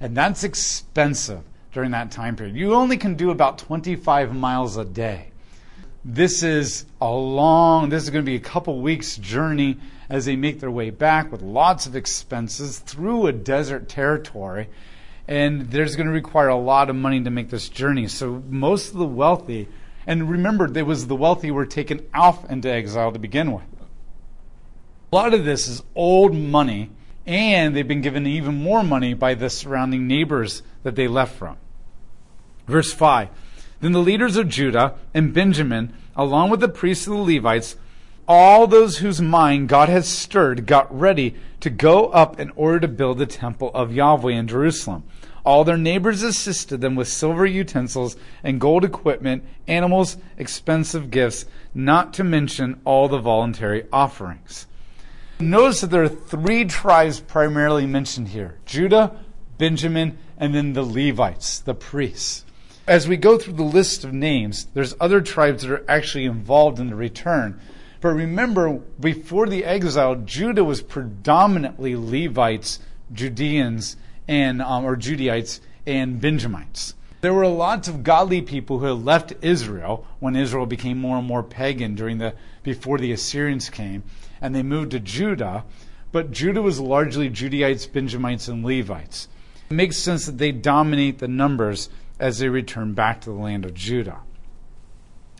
And 0.00 0.16
that's 0.16 0.42
expensive 0.42 1.44
during 1.72 1.92
that 1.92 2.10
time 2.10 2.34
period. 2.34 2.56
You 2.56 2.74
only 2.74 2.96
can 2.96 3.14
do 3.14 3.30
about 3.30 3.58
25 3.58 4.34
miles 4.34 4.76
a 4.76 4.84
day. 4.84 5.28
This 6.04 6.42
is 6.42 6.84
a 7.00 7.08
long, 7.08 7.90
this 7.90 8.02
is 8.02 8.10
going 8.10 8.24
to 8.24 8.28
be 8.28 8.34
a 8.34 8.40
couple 8.40 8.80
weeks 8.80 9.16
journey 9.18 9.78
as 10.12 10.26
they 10.26 10.36
make 10.36 10.60
their 10.60 10.70
way 10.70 10.90
back 10.90 11.32
with 11.32 11.40
lots 11.40 11.86
of 11.86 11.96
expenses 11.96 12.78
through 12.78 13.26
a 13.26 13.32
desert 13.32 13.88
territory. 13.88 14.68
And 15.26 15.70
there's 15.70 15.96
going 15.96 16.06
to 16.06 16.12
require 16.12 16.48
a 16.48 16.56
lot 16.56 16.90
of 16.90 16.96
money 16.96 17.22
to 17.22 17.30
make 17.30 17.48
this 17.48 17.70
journey. 17.70 18.08
So 18.08 18.42
most 18.46 18.92
of 18.92 18.98
the 18.98 19.06
wealthy, 19.06 19.68
and 20.06 20.28
remember, 20.28 20.68
there 20.68 20.84
was 20.84 21.06
the 21.06 21.16
wealthy 21.16 21.50
were 21.50 21.64
taken 21.64 22.06
off 22.12 22.48
into 22.50 22.70
exile 22.70 23.10
to 23.12 23.18
begin 23.18 23.52
with. 23.52 23.64
A 25.10 25.16
lot 25.16 25.32
of 25.32 25.46
this 25.46 25.66
is 25.66 25.82
old 25.94 26.34
money, 26.34 26.90
and 27.24 27.74
they've 27.74 27.88
been 27.88 28.02
given 28.02 28.26
even 28.26 28.62
more 28.62 28.82
money 28.82 29.14
by 29.14 29.32
the 29.32 29.48
surrounding 29.48 30.06
neighbors 30.06 30.62
that 30.82 30.94
they 30.94 31.08
left 31.08 31.36
from. 31.36 31.56
Verse 32.66 32.92
5 32.92 33.30
Then 33.80 33.92
the 33.92 33.98
leaders 33.98 34.36
of 34.36 34.50
Judah 34.50 34.96
and 35.14 35.32
Benjamin, 35.32 35.94
along 36.14 36.50
with 36.50 36.60
the 36.60 36.68
priests 36.68 37.06
and 37.06 37.16
the 37.16 37.36
Levites, 37.36 37.76
all 38.28 38.66
those 38.66 38.98
whose 38.98 39.20
mind 39.20 39.68
God 39.68 39.88
had 39.88 40.04
stirred, 40.04 40.66
got 40.66 40.96
ready 40.96 41.34
to 41.60 41.70
go 41.70 42.06
up 42.08 42.38
in 42.38 42.50
order 42.56 42.80
to 42.80 42.88
build 42.88 43.18
the 43.18 43.26
temple 43.26 43.70
of 43.74 43.92
Yahweh 43.92 44.32
in 44.32 44.48
Jerusalem. 44.48 45.04
All 45.44 45.64
their 45.64 45.76
neighbors 45.76 46.22
assisted 46.22 46.80
them 46.80 46.94
with 46.94 47.08
silver 47.08 47.44
utensils 47.44 48.16
and 48.44 48.60
gold 48.60 48.84
equipment, 48.84 49.44
animals, 49.66 50.16
expensive 50.38 51.10
gifts, 51.10 51.46
not 51.74 52.14
to 52.14 52.24
mention 52.24 52.80
all 52.84 53.08
the 53.08 53.18
voluntary 53.18 53.86
offerings. 53.92 54.66
Notice 55.40 55.80
that 55.80 55.88
there 55.88 56.04
are 56.04 56.08
three 56.08 56.64
tribes 56.64 57.18
primarily 57.18 57.86
mentioned 57.86 58.28
here 58.28 58.58
Judah, 58.64 59.16
Benjamin, 59.58 60.16
and 60.38 60.54
then 60.54 60.72
the 60.72 60.84
Levites, 60.84 61.58
the 61.58 61.74
priests. 61.74 62.44
As 62.86 63.08
we 63.08 63.16
go 63.16 63.38
through 63.38 63.54
the 63.54 63.62
list 63.62 64.04
of 64.04 64.12
names, 64.12 64.66
there's 64.74 64.94
other 65.00 65.20
tribes 65.20 65.62
that 65.62 65.72
are 65.72 65.84
actually 65.88 66.24
involved 66.24 66.78
in 66.78 66.88
the 66.88 66.96
return. 66.96 67.60
But 68.02 68.14
remember, 68.14 68.80
before 68.98 69.46
the 69.46 69.64
exile, 69.64 70.16
Judah 70.16 70.64
was 70.64 70.82
predominantly 70.82 71.94
Levites, 71.94 72.80
Judeans, 73.12 73.96
and 74.26 74.60
um, 74.60 74.84
or 74.84 74.96
Judaites 74.96 75.60
and 75.86 76.20
Benjamites. 76.20 76.94
There 77.20 77.32
were 77.32 77.46
lots 77.46 77.86
of 77.86 78.02
godly 78.02 78.42
people 78.42 78.80
who 78.80 78.86
had 78.86 79.04
left 79.04 79.34
Israel 79.40 80.04
when 80.18 80.34
Israel 80.34 80.66
became 80.66 80.98
more 80.98 81.16
and 81.16 81.26
more 81.26 81.44
pagan 81.44 81.94
during 81.94 82.18
the 82.18 82.34
before 82.64 82.98
the 82.98 83.12
Assyrians 83.12 83.70
came, 83.70 84.02
and 84.40 84.52
they 84.52 84.64
moved 84.64 84.90
to 84.90 84.98
Judah. 84.98 85.64
But 86.10 86.32
Judah 86.32 86.60
was 86.60 86.80
largely 86.80 87.28
Judaites, 87.28 87.86
Benjamites, 87.86 88.48
and 88.48 88.64
Levites. 88.64 89.28
It 89.70 89.74
makes 89.74 89.96
sense 89.96 90.26
that 90.26 90.38
they 90.38 90.50
dominate 90.50 91.20
the 91.20 91.28
numbers 91.28 91.88
as 92.18 92.40
they 92.40 92.48
return 92.48 92.94
back 92.94 93.20
to 93.20 93.30
the 93.30 93.36
land 93.36 93.64
of 93.64 93.74
Judah. 93.74 94.18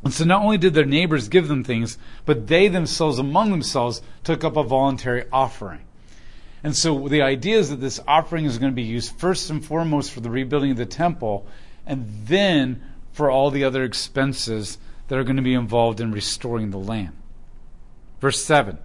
And 0.05 0.13
so 0.13 0.25
not 0.25 0.43
only 0.43 0.59
did 0.59 0.75
their 0.75 0.85
neighbors 0.85 1.29
give 1.29 1.49
them 1.49 1.63
things, 1.63 1.97
but 2.27 2.49
they 2.49 2.69
themselves, 2.69 3.19
among 3.19 3.51
themselves, 3.51 4.03
took 4.25 4.43
up 4.43 4.57
a 4.57 4.63
voluntary 4.63 5.25
offering. 5.33 5.81
And 6.65 6.77
so 6.77 7.09
the 7.09 7.23
idea 7.23 7.59
is 7.59 7.71
that 7.71 7.81
this 7.81 8.01
offering 8.07 8.45
is 8.45 8.59
going 8.59 8.73
to 8.73 8.77
be 8.77 8.83
used 8.83 9.19
first 9.19 9.51
and 9.51 9.65
foremost 9.65 10.13
for 10.13 10.21
the 10.21 10.31
rebuilding 10.31 10.73
of 10.73 10.77
the 10.77 10.87
temple, 10.87 11.47
and 11.87 12.09
then 12.27 12.83
for 13.13 13.31
all 13.31 13.51
the 13.51 13.65
other 13.65 13.85
expenses 13.85 14.79
that 15.09 15.19
are 15.19 15.25
going 15.25 15.37
to 15.37 15.43
be 15.43 15.55
involved 15.55 16.01
in 16.01 16.13
restoring 16.13 16.71
the 16.71 16.79
land. 16.79 17.13
Verse 18.21 18.43
7 18.43 18.79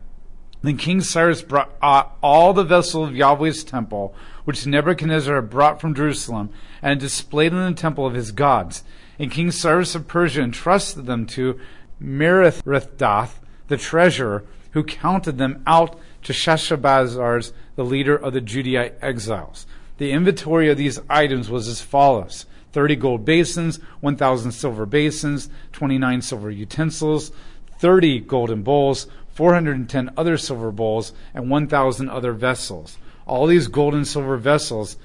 Then 0.62 0.78
King 0.78 1.02
Cyrus 1.02 1.42
brought 1.42 1.72
uh, 1.82 2.04
all 2.22 2.54
the 2.54 2.64
vessels 2.64 3.10
of 3.10 3.16
Yahweh's 3.16 3.64
temple, 3.64 4.16
which 4.44 4.66
Nebuchadnezzar 4.66 5.36
had 5.36 5.50
brought 5.50 5.80
from 5.80 5.94
Jerusalem, 5.94 6.50
and 6.82 7.00
displayed 7.00 7.54
in 7.54 7.60
the 7.60 7.74
temple 7.74 8.06
of 8.06 8.14
his 8.14 8.32
gods. 8.32 8.84
And 9.20 9.32
King 9.32 9.52
Cyrus 9.52 9.96
of 9.96 10.08
Persia 10.08 10.42
entrusted 10.42 11.06
them 11.06 11.26
to 11.28 11.60
Mithredath, 12.02 13.40
the 13.68 13.78
treasurer, 13.78 14.44
who 14.72 14.84
counted 14.84 15.38
them 15.38 15.64
out 15.66 16.00
to 16.24 16.34
Sheshbazzar, 16.34 17.52
the 17.76 17.86
leader 17.86 18.16
of 18.16 18.34
the 18.34 18.42
Judite 18.42 18.94
exiles. 19.02 19.66
The 19.98 20.12
inventory 20.12 20.70
of 20.70 20.78
these 20.78 21.00
items 21.10 21.50
was 21.50 21.68
as 21.68 21.82
follows 21.82 22.46
30 22.74 22.96
gold 22.98 23.26
basins, 23.26 23.80
1,000 24.02 24.52
silver 24.52 24.86
basins, 24.86 25.50
29 25.72 26.22
silver 26.22 26.52
utensils, 26.52 27.32
30 27.80 28.20
golden 28.20 28.62
bowls, 28.62 29.08
410 29.34 30.12
other 30.16 30.38
silver 30.38 30.72
bowls, 30.72 31.14
and 31.34 31.50
1,000 31.50 32.10
other 32.10 32.34
vessels. 32.34 32.98
All 33.26 33.48
these 33.48 33.68
gold 33.68 33.96
and 33.96 34.08
silver 34.08 34.38
vessels 34.38 34.98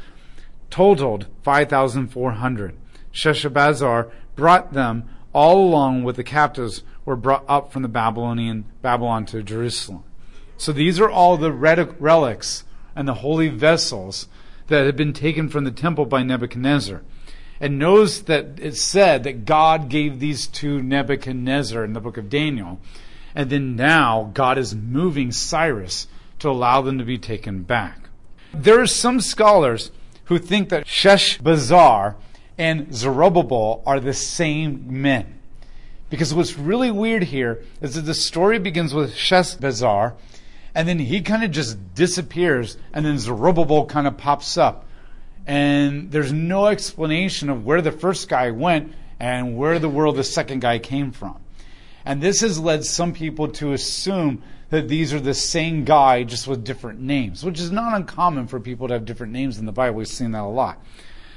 totaled 0.71 1.27
5,400. 1.43 2.77
Sheshbazzar 3.13 4.11
brought 4.37 4.73
them 4.73 5.09
all 5.33 5.65
along 5.65 6.05
with 6.05 6.17
the 6.17 6.25
captives 6.25 6.83
were 7.05 7.17
brought 7.17 7.45
up 7.49 7.73
from 7.73 7.83
the 7.83 7.89
Babylonian 7.89 8.65
Babylon 8.81 9.27
to 9.27 9.43
Jerusalem. 9.43 10.05
So 10.57 10.73
these 10.73 11.01
are 11.01 11.11
all 11.11 11.37
the 11.37 11.53
relics 11.53 12.65
and 12.95 13.09
the 13.09 13.15
holy 13.15 13.49
vessels 13.49 14.29
that 14.69 14.87
had 14.87 14.97
been 14.97 15.13
taken 15.13 15.49
from 15.49 15.65
the 15.65 15.71
temple 15.71 16.07
by 16.07 16.23
Nebuchadnezzar. 16.23 17.03
And 17.61 17.79
knows 17.79 18.23
that 18.23 18.59
it 18.61 18.77
said 18.77 19.23
that 19.25 19.45
God 19.45 19.89
gave 19.89 20.19
these 20.19 20.47
to 20.49 20.83
Nebuchadnezzar 20.83 21.85
in 21.85 21.93
the 21.93 22.01
book 22.01 22.17
of 22.17 22.29
Daniel. 22.29 22.81
And 23.35 23.51
then 23.51 23.77
now 23.77 24.31
God 24.35 24.59
is 24.59 24.75
moving 24.75 25.31
Cyrus 25.31 26.09
to 26.41 26.51
allow 26.51 26.83
them 26.83 26.99
to 26.99 27.05
be 27.05 27.19
taken 27.19 27.63
back. 27.63 28.09
There 28.53 28.81
are 28.81 28.87
some 28.87 29.21
scholars 29.21 29.93
who 30.25 30.39
think 30.39 30.71
that 30.71 30.87
Sheshbazzar 30.87 32.17
and 32.63 32.95
Zerubbabel 32.95 33.83
are 33.85 33.99
the 33.99 34.15
same 34.15 35.03
men. 35.03 35.41
Because 36.11 36.33
what's 36.33 36.57
really 36.57 36.93
weird 36.93 37.25
here 37.25 37.65
is 37.81 37.97
that 37.97 38.03
the 38.03 38.15
story 38.15 38.61
begins 38.61 38.95
with 38.95 39.13
Sheshbazzar 39.13 40.13
and 40.73 40.87
then 40.87 41.01
he 41.01 41.23
kind 41.23 41.43
of 41.43 41.51
just 41.51 41.95
disappears, 41.95 42.79
and 42.95 43.05
then 43.05 43.19
Zerubbabel 43.19 43.87
kind 43.87 44.07
of 44.07 44.17
pops 44.17 44.57
up. 44.57 44.87
And 45.45 46.13
there's 46.13 46.33
no 46.33 46.67
explanation 46.67 47.51
of 47.51 47.67
where 47.67 47.83
the 47.83 47.93
first 47.93 48.29
guy 48.29 48.53
went 48.53 48.95
and 49.19 49.57
where 49.57 49.81
the 49.81 49.89
world 49.89 50.15
the 50.15 50.25
second 50.25 50.61
guy 50.61 50.79
came 50.79 51.11
from. 51.11 51.37
And 52.05 52.23
this 52.23 52.41
has 52.43 52.61
led 52.61 52.85
some 52.85 53.13
people 53.13 53.49
to 53.49 53.73
assume 53.73 54.43
that 54.71 54.89
these 54.89 55.13
are 55.13 55.21
the 55.21 55.35
same 55.35 55.85
guy 55.85 56.23
just 56.23 56.47
with 56.47 56.65
different 56.65 57.01
names, 57.01 57.45
which 57.45 57.59
is 57.59 57.73
not 57.73 57.95
uncommon 57.95 58.47
for 58.47 58.61
people 58.61 58.87
to 58.87 58.95
have 58.95 59.05
different 59.05 59.33
names 59.33 59.59
in 59.59 59.67
the 59.67 59.73
Bible. 59.73 59.97
We've 59.97 60.07
seen 60.07 60.31
that 60.31 60.43
a 60.43 60.47
lot. 60.47 60.81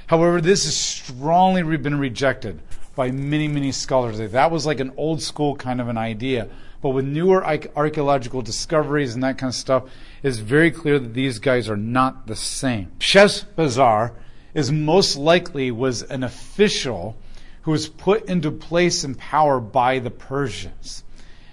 However, 0.06 0.40
this 0.40 0.64
has 0.64 0.76
strongly 0.76 1.76
been 1.76 1.98
rejected 1.98 2.60
by 2.94 3.10
many, 3.10 3.48
many 3.48 3.72
scholars. 3.72 4.18
That 4.18 4.50
was 4.50 4.66
like 4.66 4.80
an 4.80 4.92
old 4.96 5.22
school 5.22 5.56
kind 5.56 5.80
of 5.80 5.88
an 5.88 5.98
idea 5.98 6.48
but 6.86 6.90
with 6.90 7.04
newer 7.04 7.44
archaeological 7.44 8.42
discoveries 8.42 9.14
and 9.14 9.22
that 9.24 9.38
kind 9.38 9.50
of 9.50 9.56
stuff, 9.56 9.84
it's 10.22 10.38
very 10.38 10.70
clear 10.70 11.00
that 11.00 11.14
these 11.14 11.40
guys 11.40 11.68
are 11.68 11.76
not 11.76 12.28
the 12.28 12.36
same. 12.36 12.92
Sheshbazzar 13.00 14.12
is 14.54 14.70
most 14.70 15.16
likely 15.16 15.70
was 15.72 16.02
an 16.02 16.22
official 16.22 17.16
who 17.62 17.72
was 17.72 17.88
put 17.88 18.26
into 18.26 18.52
place 18.52 19.02
and 19.02 19.18
power 19.18 19.58
by 19.58 19.98
the 19.98 20.10
Persians. 20.10 21.02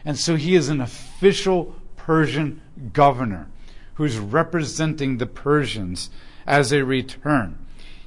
And 0.06 0.20
so 0.20 0.36
he 0.36 0.54
is 0.54 0.70
an 0.70 0.82
official 0.82 1.76
Persian 1.96 2.62
governor 2.92 3.48
who's 3.96 4.20
representing 4.20 5.18
the 5.18 5.26
Persians 5.26 6.10
as 6.46 6.70
they 6.70 6.84
return. 6.84 7.58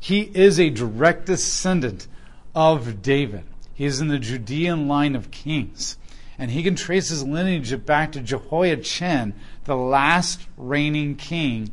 He 0.07 0.21
is 0.21 0.61
a 0.61 0.71
direct 0.71 1.27
descendant 1.27 2.07
of 2.55 3.03
David. 3.03 3.43
He 3.75 3.85
is 3.85 4.01
in 4.01 4.07
the 4.07 4.21
Judean 4.21 4.87
line 4.87 5.17
of 5.17 5.33
kings 5.33 5.99
and 6.39 6.51
he 6.51 6.63
can 6.63 6.77
trace 6.77 7.09
his 7.09 7.25
lineage 7.25 7.85
back 7.85 8.13
to 8.13 8.21
Jehoiachin, 8.21 9.35
the 9.65 9.77
last 9.77 10.47
reigning 10.57 11.17
king 11.17 11.73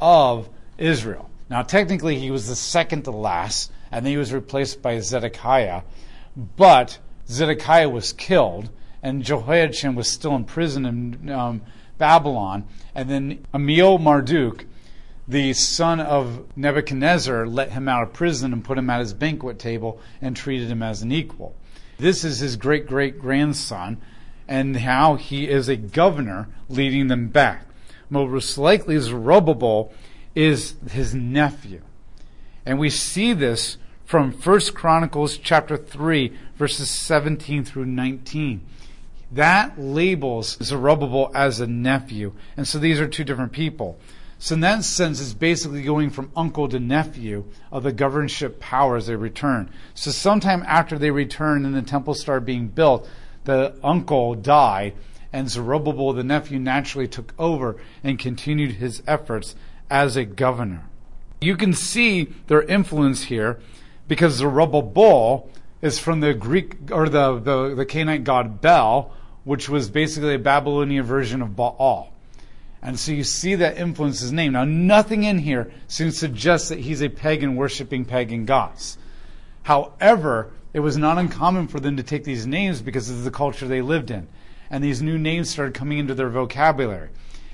of 0.00 0.48
Israel. 0.78 1.30
Now, 1.50 1.62
technically, 1.62 2.18
he 2.18 2.30
was 2.30 2.48
the 2.48 2.56
second 2.56 3.02
to 3.04 3.10
last, 3.10 3.70
and 3.90 4.04
then 4.04 4.12
he 4.12 4.16
was 4.16 4.32
replaced 4.32 4.80
by 4.80 4.98
Zedekiah, 5.00 5.82
but 6.56 6.98
Zedekiah 7.28 7.88
was 7.88 8.12
killed, 8.12 8.70
and 9.02 9.22
Jehoiachin 9.22 9.94
was 9.94 10.08
still 10.08 10.34
in 10.36 10.44
prison 10.44 10.86
in 10.86 11.30
um, 11.30 11.62
Babylon, 11.98 12.64
and 12.94 13.10
then 13.10 13.44
Amel 13.52 13.98
Marduk, 13.98 14.64
the 15.26 15.52
son 15.54 16.00
of 16.00 16.44
Nebuchadnezzar, 16.56 17.46
let 17.46 17.72
him 17.72 17.88
out 17.88 18.02
of 18.02 18.12
prison 18.12 18.52
and 18.52 18.64
put 18.64 18.78
him 18.78 18.90
at 18.90 19.00
his 19.00 19.14
banquet 19.14 19.58
table 19.58 20.00
and 20.20 20.36
treated 20.36 20.68
him 20.68 20.82
as 20.82 21.02
an 21.02 21.12
equal. 21.12 21.54
This 21.98 22.24
is 22.24 22.40
his 22.40 22.56
great 22.56 22.86
great 22.86 23.18
grandson, 23.18 24.00
and 24.46 24.76
how 24.76 25.14
he 25.14 25.48
is 25.48 25.68
a 25.68 25.76
governor 25.76 26.48
leading 26.68 27.08
them 27.08 27.28
back. 27.28 27.66
Most 28.10 28.58
likely, 28.58 28.98
Zerubbabel 28.98 29.92
is 30.34 30.74
his 30.90 31.14
nephew. 31.14 31.80
And 32.66 32.78
we 32.78 32.90
see 32.90 33.32
this 33.32 33.78
from 34.04 34.32
1 34.32 34.60
Chronicles 34.74 35.38
chapter 35.38 35.76
3, 35.76 36.36
verses 36.56 36.90
17 36.90 37.64
through 37.64 37.86
19. 37.86 38.60
That 39.32 39.80
labels 39.80 40.58
Zerubbabel 40.62 41.30
as 41.34 41.60
a 41.60 41.66
nephew. 41.66 42.32
And 42.56 42.68
so 42.68 42.78
these 42.78 43.00
are 43.00 43.08
two 43.08 43.24
different 43.24 43.52
people. 43.52 43.98
So 44.44 44.56
in 44.56 44.60
that 44.60 44.84
sense, 44.84 45.22
it's 45.22 45.32
basically 45.32 45.80
going 45.80 46.10
from 46.10 46.30
uncle 46.36 46.68
to 46.68 46.78
nephew 46.78 47.46
of 47.72 47.82
the 47.82 47.92
governorship 47.92 48.60
power 48.60 48.96
as 48.96 49.06
they 49.06 49.16
return. 49.16 49.70
So 49.94 50.10
sometime 50.10 50.62
after 50.66 50.98
they 50.98 51.10
return 51.10 51.64
and 51.64 51.74
the 51.74 51.80
temple 51.80 52.12
started 52.12 52.44
being 52.44 52.68
built, 52.68 53.08
the 53.44 53.74
uncle 53.82 54.34
died, 54.34 54.92
and 55.32 55.48
Zerubbabel, 55.48 56.12
the 56.12 56.22
nephew, 56.22 56.58
naturally 56.58 57.08
took 57.08 57.32
over 57.38 57.76
and 58.02 58.18
continued 58.18 58.72
his 58.72 59.02
efforts 59.06 59.54
as 59.88 60.14
a 60.14 60.26
governor. 60.26 60.90
You 61.40 61.56
can 61.56 61.72
see 61.72 62.24
their 62.46 62.64
influence 62.64 63.22
here 63.22 63.60
because 64.08 64.34
Zerubbabel 64.34 65.48
is 65.80 65.98
from 65.98 66.20
the 66.20 66.34
Greek 66.34 66.90
or 66.90 67.08
the, 67.08 67.38
the, 67.38 67.74
the 67.76 67.86
Canaanite 67.86 68.24
god 68.24 68.60
Bel, 68.60 69.10
which 69.44 69.70
was 69.70 69.88
basically 69.88 70.34
a 70.34 70.38
Babylonian 70.38 71.06
version 71.06 71.40
of 71.40 71.56
Baal. 71.56 72.13
And 72.84 73.00
so 73.00 73.12
you 73.12 73.24
see 73.24 73.54
that 73.54 73.78
influence 73.78 74.20
his 74.20 74.30
name. 74.30 74.52
Now, 74.52 74.64
nothing 74.64 75.24
in 75.24 75.38
here 75.38 75.72
seems 75.88 76.14
to 76.14 76.18
suggest 76.18 76.68
that 76.68 76.80
he's 76.80 77.02
a 77.02 77.08
pagan 77.08 77.56
worshiping 77.56 78.04
pagan 78.04 78.44
gods. 78.44 78.98
However, 79.62 80.52
it 80.74 80.80
was 80.80 80.98
not 80.98 81.16
uncommon 81.16 81.68
for 81.68 81.80
them 81.80 81.96
to 81.96 82.02
take 82.02 82.24
these 82.24 82.46
names 82.46 82.82
because 82.82 83.08
of 83.08 83.24
the 83.24 83.30
culture 83.30 83.66
they 83.66 83.80
lived 83.80 84.10
in. 84.10 84.28
And 84.68 84.84
these 84.84 85.00
new 85.00 85.16
names 85.16 85.48
started 85.48 85.72
coming 85.72 85.96
into 85.96 86.14
their 86.14 86.28
vocabulary. 86.28 87.08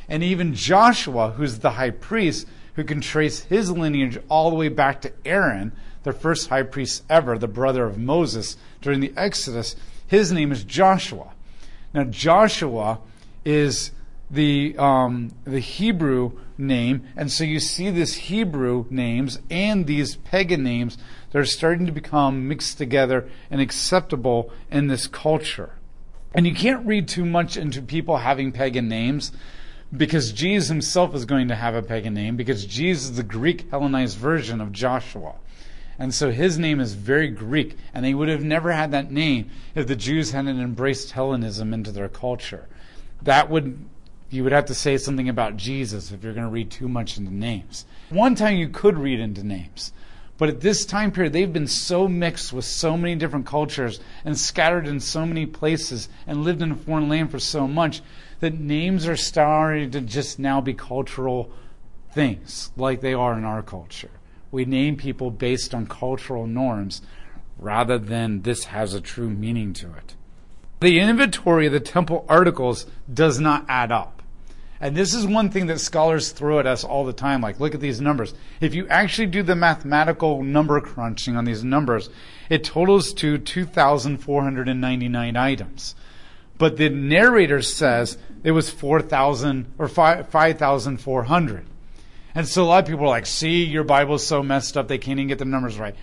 And 0.09 0.25
even 0.25 0.55
Joshua, 0.55 1.31
who's 1.31 1.61
the 1.61 1.71
high 1.71 1.91
priest, 1.91 2.49
who 2.75 2.83
can 2.83 3.01
trace 3.01 3.45
his 3.45 3.71
lineage 3.71 4.19
all 4.29 4.51
the 4.51 4.57
way 4.57 4.69
back 4.69 5.03
to 5.03 5.13
Aaron, 5.25 5.71
the 6.03 6.13
first 6.13 6.49
high 6.49 6.65
priest 6.65 7.05
ever, 7.09 7.39
the 7.39 7.47
brother 7.47 7.85
of 7.85 7.99
Moses 7.99 8.57
during 8.81 8.99
the 8.99 9.13
Exodus, 9.17 9.77
his 10.09 10.33
name 10.33 10.51
is 10.51 10.65
Joshua. 10.65 11.35
Now, 11.95 12.05
Joshua 12.05 12.99
is 13.45 13.93
the 14.31 14.77
um, 14.79 15.33
the 15.45 15.59
Hebrew 15.59 16.33
name, 16.57 17.07
and 17.17 17.31
so 17.31 17.45
you 17.45 17.59
see 17.59 17.91
this 17.91 18.15
Hebrew 18.15 18.87
names 18.91 19.41
and 19.51 19.87
these 19.87 20.17
pagan 20.17 20.63
names 20.63 20.97
that 21.31 21.39
are 21.39 21.45
starting 21.45 21.87
to 21.87 21.93
become 21.93 22.47
mixed 22.49 22.79
together 22.79 23.29
and 23.51 23.61
acceptable 23.61 24.53
in 24.71 24.87
this 24.87 25.07
culture. 25.07 25.75
And 26.35 26.47
you 26.47 26.55
can't 26.55 26.87
read 26.87 27.09
too 27.09 27.25
much 27.25 27.57
into 27.57 27.83
people 27.83 28.19
having 28.19 28.53
pagan 28.53 28.89
names 28.89 29.33
because 29.95 30.33
Jesus 30.33 30.69
himself 30.69 31.15
is 31.15 31.25
going 31.25 31.49
to 31.49 31.57
have 31.57 31.75
a 31.75 31.83
pagan 31.83 32.15
name 32.15 32.37
because 32.37 32.65
Jesus 32.65 33.11
is 33.11 33.17
the 33.17 33.25
Greek 33.25 33.69
Hellenized 33.71 34.17
version 34.17 34.61
of 34.61 34.71
Joshua. 34.71 35.35
And 35.99 36.15
so 36.15 36.31
his 36.31 36.59
name 36.59 36.81
is 36.81 36.95
very 36.95 37.29
Greek, 37.29 37.77
and 37.93 38.05
they 38.05 38.15
would 38.15 38.29
have 38.29 38.45
never 38.45 38.73
had 38.73 38.93
that 38.93 39.11
name 39.11 39.51
if 39.75 39.87
the 39.87 39.97
Jews 39.97 40.31
hadn't 40.31 40.61
embraced 40.61 41.11
Hellenism 41.11 41.75
into 41.75 41.93
their 41.93 42.09
culture. 42.09 42.69
That 43.21 43.51
would 43.51 43.85
you 44.31 44.45
would 44.45 44.53
have 44.53 44.67
to 44.67 44.75
say 44.75 44.97
something 44.97 45.29
about 45.29 45.57
Jesus 45.57 46.13
if 46.13 46.23
you're 46.23 46.33
going 46.33 46.47
to 46.47 46.53
read 46.53 46.71
too 46.71 46.89
much 46.89 47.19
into 47.19 47.35
names. 47.35 47.85
One 48.11 48.35
time 48.35 48.57
you 48.57 48.69
could 48.69 48.97
read 48.97 49.21
into 49.21 49.45
names. 49.45 49.93
But 50.39 50.49
at 50.49 50.61
this 50.61 50.87
time 50.87 51.13
period, 51.13 51.35
they've 51.35 51.53
been 51.53 51.67
so 51.67 52.09
mixed 52.09 52.53
with 52.53 52.65
so 52.65 52.97
many 52.97 53.15
different 53.15 53.45
cultures 53.45 54.01
and 54.25 54.39
scattered 54.39 54.87
in 54.87 55.01
so 55.01 55.27
many 55.27 55.45
places 55.45 56.09
and 56.27 56.45
lived 56.45 56.63
in 56.63 56.73
a 56.73 56.77
foreign 56.77 57.11
land 57.11 57.31
for 57.31 57.39
so 57.39 57.69
much 57.69 58.01
that 58.39 58.55
names 58.55 59.07
are 59.07 59.17
starting 59.17 59.91
to 59.91 60.01
just 60.01 60.39
now 60.39 60.61
be 60.63 60.73
cultural 60.73 61.53
things 62.13 62.71
like 62.77 63.03
they 63.03 63.13
are 63.13 63.37
in 63.37 63.45
our 63.45 63.63
culture. 63.63 64.11
We 64.51 64.65
name 64.65 64.97
people 64.97 65.31
based 65.31 65.75
on 65.75 65.87
cultural 65.87 66.47
norms 66.47 67.03
rather 67.59 67.99
than 67.99 68.43
this 68.43 68.65
has 68.65 68.95
a 68.95 69.01
true 69.01 69.29
meaning 69.29 69.75
to 69.75 69.93
it. 69.95 70.15
The 70.81 70.99
inventory 71.01 71.67
of 71.67 71.73
the 71.73 71.81
temple 71.81 72.25
articles 72.29 72.87
does 73.13 73.39
not 73.39 73.67
add 73.69 73.93
up. 73.93 74.20
And 74.81 74.97
this 74.97 75.13
is 75.13 75.27
one 75.27 75.51
thing 75.51 75.67
that 75.67 75.79
scholars 75.79 76.33
throw 76.33 76.59
at 76.59 76.67
us 76.67 76.85
all 76.85 77.05
the 77.05 77.13
time. 77.13 77.43
Like, 77.43 77.61
look 77.61 77.75
at 77.75 77.81
these 77.81 78.01
numbers. 78.01 78.33
If 78.63 78.75
you 78.75 78.89
actually 78.89 79.27
do 79.27 79.43
the 79.43 79.55
mathematical 79.55 80.43
number 80.43 80.81
crunching 80.81 81.37
on 81.37 81.45
these 81.45 81.63
numbers, 81.63 82.09
it 82.49 82.65
totals 82.65 83.13
to 83.15 83.37
2,499 83.37 85.37
items. 85.37 85.95
But 86.57 86.79
the 86.79 86.89
narrator 86.89 87.61
says 87.61 88.17
it 88.43 88.53
was 88.53 88.71
4,000 88.71 89.75
or 89.79 89.89
5,400. 89.89 91.67
And 92.35 92.49
so 92.49 92.63
a 92.63 92.65
lot 92.65 92.85
of 92.85 92.89
people 92.89 93.05
are 93.05 93.09
like, 93.09 93.27
see, 93.27 93.65
your 93.65 93.85
Bible's 93.85 94.27
so 94.27 94.43
messed 94.43 94.77
up, 94.77 94.89
they 94.89 94.99
can't 94.99 95.19
even 95.19 95.29
get 95.29 95.39
the 95.39 95.45
numbers 95.45 95.79
right. 95.79 95.95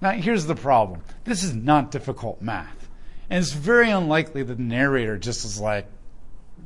Now, 0.00 0.12
here's 0.12 0.46
the 0.46 0.54
problem. 0.54 1.02
This 1.24 1.42
is 1.42 1.54
not 1.54 1.90
difficult 1.90 2.40
math. 2.40 2.88
And 3.28 3.42
it's 3.42 3.52
very 3.52 3.90
unlikely 3.90 4.42
that 4.42 4.54
the 4.54 4.62
narrator 4.62 5.18
just 5.18 5.44
is 5.44 5.60
like, 5.60 5.86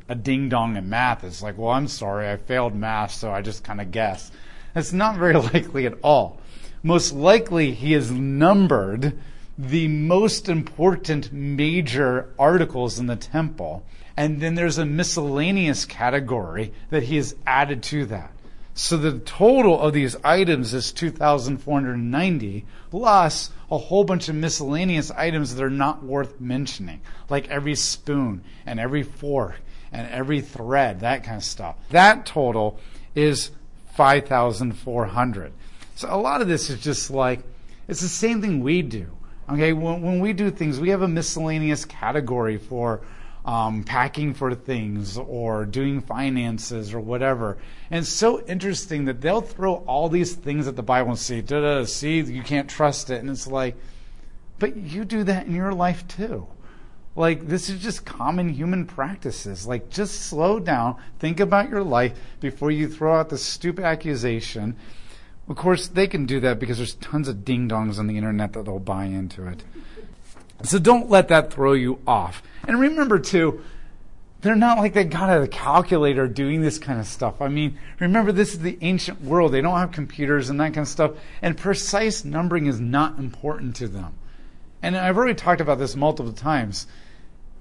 a 0.09 0.15
ding 0.15 0.49
dong 0.49 0.77
in 0.77 0.89
math. 0.89 1.25
It's 1.25 1.43
like, 1.43 1.59
well, 1.59 1.71
I'm 1.71 1.89
sorry, 1.89 2.31
I 2.31 2.37
failed 2.37 2.75
math, 2.75 3.13
so 3.13 3.31
I 3.31 3.43
just 3.43 3.65
kind 3.65 3.81
of 3.81 3.91
guess. 3.91 4.31
That's 4.75 4.93
not 4.93 5.17
very 5.19 5.35
likely 5.35 5.87
at 5.87 5.99
all. 6.03 6.41
Most 6.83 7.13
likely, 7.13 7.73
he 7.73 7.93
has 7.93 8.11
numbered 8.11 9.19
the 9.59 9.89
most 9.89 10.49
important 10.49 11.33
major 11.33 12.33
articles 12.39 12.99
in 12.99 13.07
the 13.07 13.17
temple, 13.17 13.85
and 14.17 14.41
then 14.41 14.55
there's 14.55 14.79
a 14.79 14.87
miscellaneous 14.87 15.85
category 15.85 16.73
that 16.91 17.05
he 17.05 17.17
has 17.17 17.35
added 17.47 17.83
to 17.85 18.07
that. 18.07 18.33
So 18.75 18.99
the 18.99 19.19
total 19.21 19.81
of 19.81 19.95
these 19.95 20.17
items 20.23 20.75
is 20.75 20.93
2,490 20.93 22.67
plus 22.91 23.51
a 23.71 23.79
whole 23.79 24.05
bunch 24.05 24.29
of 24.29 24.35
miscellaneous 24.35 25.11
items 25.11 25.55
that 25.55 25.65
are 25.65 25.71
not 25.71 26.05
worth 26.05 26.39
mentioning, 26.41 27.01
like 27.31 27.49
every 27.49 27.75
spoon 27.75 28.45
and 28.67 28.79
every 28.79 29.03
fork 29.03 29.57
and 29.97 30.11
every 30.11 30.43
thread, 30.43 31.01
that 31.01 31.25
kind 31.25 31.39
of 31.39 31.45
stuff. 31.45 31.77
That 31.89 32.27
total 32.27 32.79
is 33.15 33.51
5,400. 33.95 35.53
So 35.95 36.15
a 36.15 36.21
lot 36.21 36.43
of 36.43 36.49
this 36.49 36.69
is 36.69 36.83
just 36.83 37.11
like, 37.11 37.41
it's 37.89 38.03
the 38.03 38.09
same 38.09 38.43
thing 38.43 38.63
we 38.63 38.83
do. 38.83 39.07
Okay, 39.49 39.73
when, 39.73 40.03
when 40.03 40.21
we 40.21 40.35
do 40.35 40.51
things, 40.51 40.79
we 40.79 40.91
have 40.91 41.01
a 41.01 41.09
miscellaneous 41.09 41.87
category 41.87 42.59
for 42.59 43.01
um, 43.47 43.85
packing 43.85 44.35
for 44.35 44.55
things 44.55 45.17
or 45.17 45.65
doing 45.65 46.03
finances 46.03 46.93
or 46.93 47.01
whatever. 47.01 47.57
And 47.91 48.01
it's 48.01 48.13
so 48.13 48.45
interesting 48.45 49.07
that 49.07 49.23
they'll 49.23 49.41
throw 49.41 49.77
all 49.87 50.11
these 50.11 50.35
things 50.35 50.69
at 50.69 50.77
the 50.77 50.83
Bible 50.83 51.11
and 51.11 51.19
say, 51.19 51.41
da 51.41 51.61
da, 51.61 51.85
see, 51.85 52.21
you 52.21 52.43
can't 52.43 52.69
trust 52.69 53.09
it. 53.09 53.21
And 53.21 53.31
it's 53.31 53.47
like, 53.47 53.77
but 54.59 54.77
you 54.77 55.07
do 55.07 55.25
that 55.25 55.47
in 55.47 55.55
your 55.55 55.73
life 55.73 56.07
too. 56.09 56.49
Like, 57.17 57.49
this 57.49 57.71
is 57.71 57.83
just 57.83 58.05
common 58.05 58.51
human 58.51 58.87
practices. 58.87 59.67
Like, 59.67 59.89
just 59.89 60.21
slow 60.21 60.61
down, 60.61 60.97
think 61.19 61.41
about 61.41 61.71
your 61.71 61.83
life 61.83 62.13
before 62.41 62.71
you 62.71 62.89
throw 62.89 63.19
out 63.19 63.31
this 63.31 63.43
stupid 63.43 63.85
accusation. 63.85 64.77
Of 65.49 65.57
course, 65.57 65.89
they 65.89 66.09
can 66.09 66.27
do 66.27 66.41
that 66.41 66.59
because 66.59 66.77
there's 66.77 66.95
tons 66.95 67.27
of 67.29 67.45
ding 67.45 67.69
dongs 67.69 67.99
on 67.99 68.07
the 68.07 68.19
internet 68.19 68.53
that 68.53 68.67
they'll 68.67 68.79
buy 68.79 69.07
into 69.07 69.47
it. 69.47 69.65
So 70.63 70.79
don't 70.79 71.09
let 71.09 71.29
that 71.29 71.51
throw 71.51 71.73
you 71.73 72.01
off. 72.07 72.43
And 72.69 72.79
remember, 72.79 73.19
too, 73.19 73.63
they're 74.43 74.55
not 74.55 74.77
like 74.77 74.93
they 74.93 75.05
got 75.05 75.31
a 75.43 75.49
calculator 75.49 76.29
doing 76.29 76.61
this 76.61 76.79
kind 76.79 77.01
of 77.01 77.07
stuff. 77.07 77.41
I 77.41 77.49
mean, 77.49 77.79
remember, 77.99 78.31
this 78.31 78.53
is 78.53 78.61
the 78.61 78.77
ancient 78.83 79.23
world. 79.23 79.53
They 79.53 79.63
don't 79.63 79.79
have 79.79 79.93
computers 79.93 80.51
and 80.51 80.61
that 80.61 80.75
kind 80.75 80.79
of 80.85 80.89
stuff. 80.89 81.13
And 81.41 81.57
precise 81.57 82.27
numbering 82.27 82.67
is 82.67 82.79
not 82.79 83.19
important 83.19 83.75
to 83.77 83.89
them. 83.89 84.13
And 84.83 84.97
I've 84.97 85.17
already 85.17 85.35
talked 85.35 85.63
about 85.63 85.79
this 85.79 85.97
multiple 85.97 86.33
times 86.33 86.87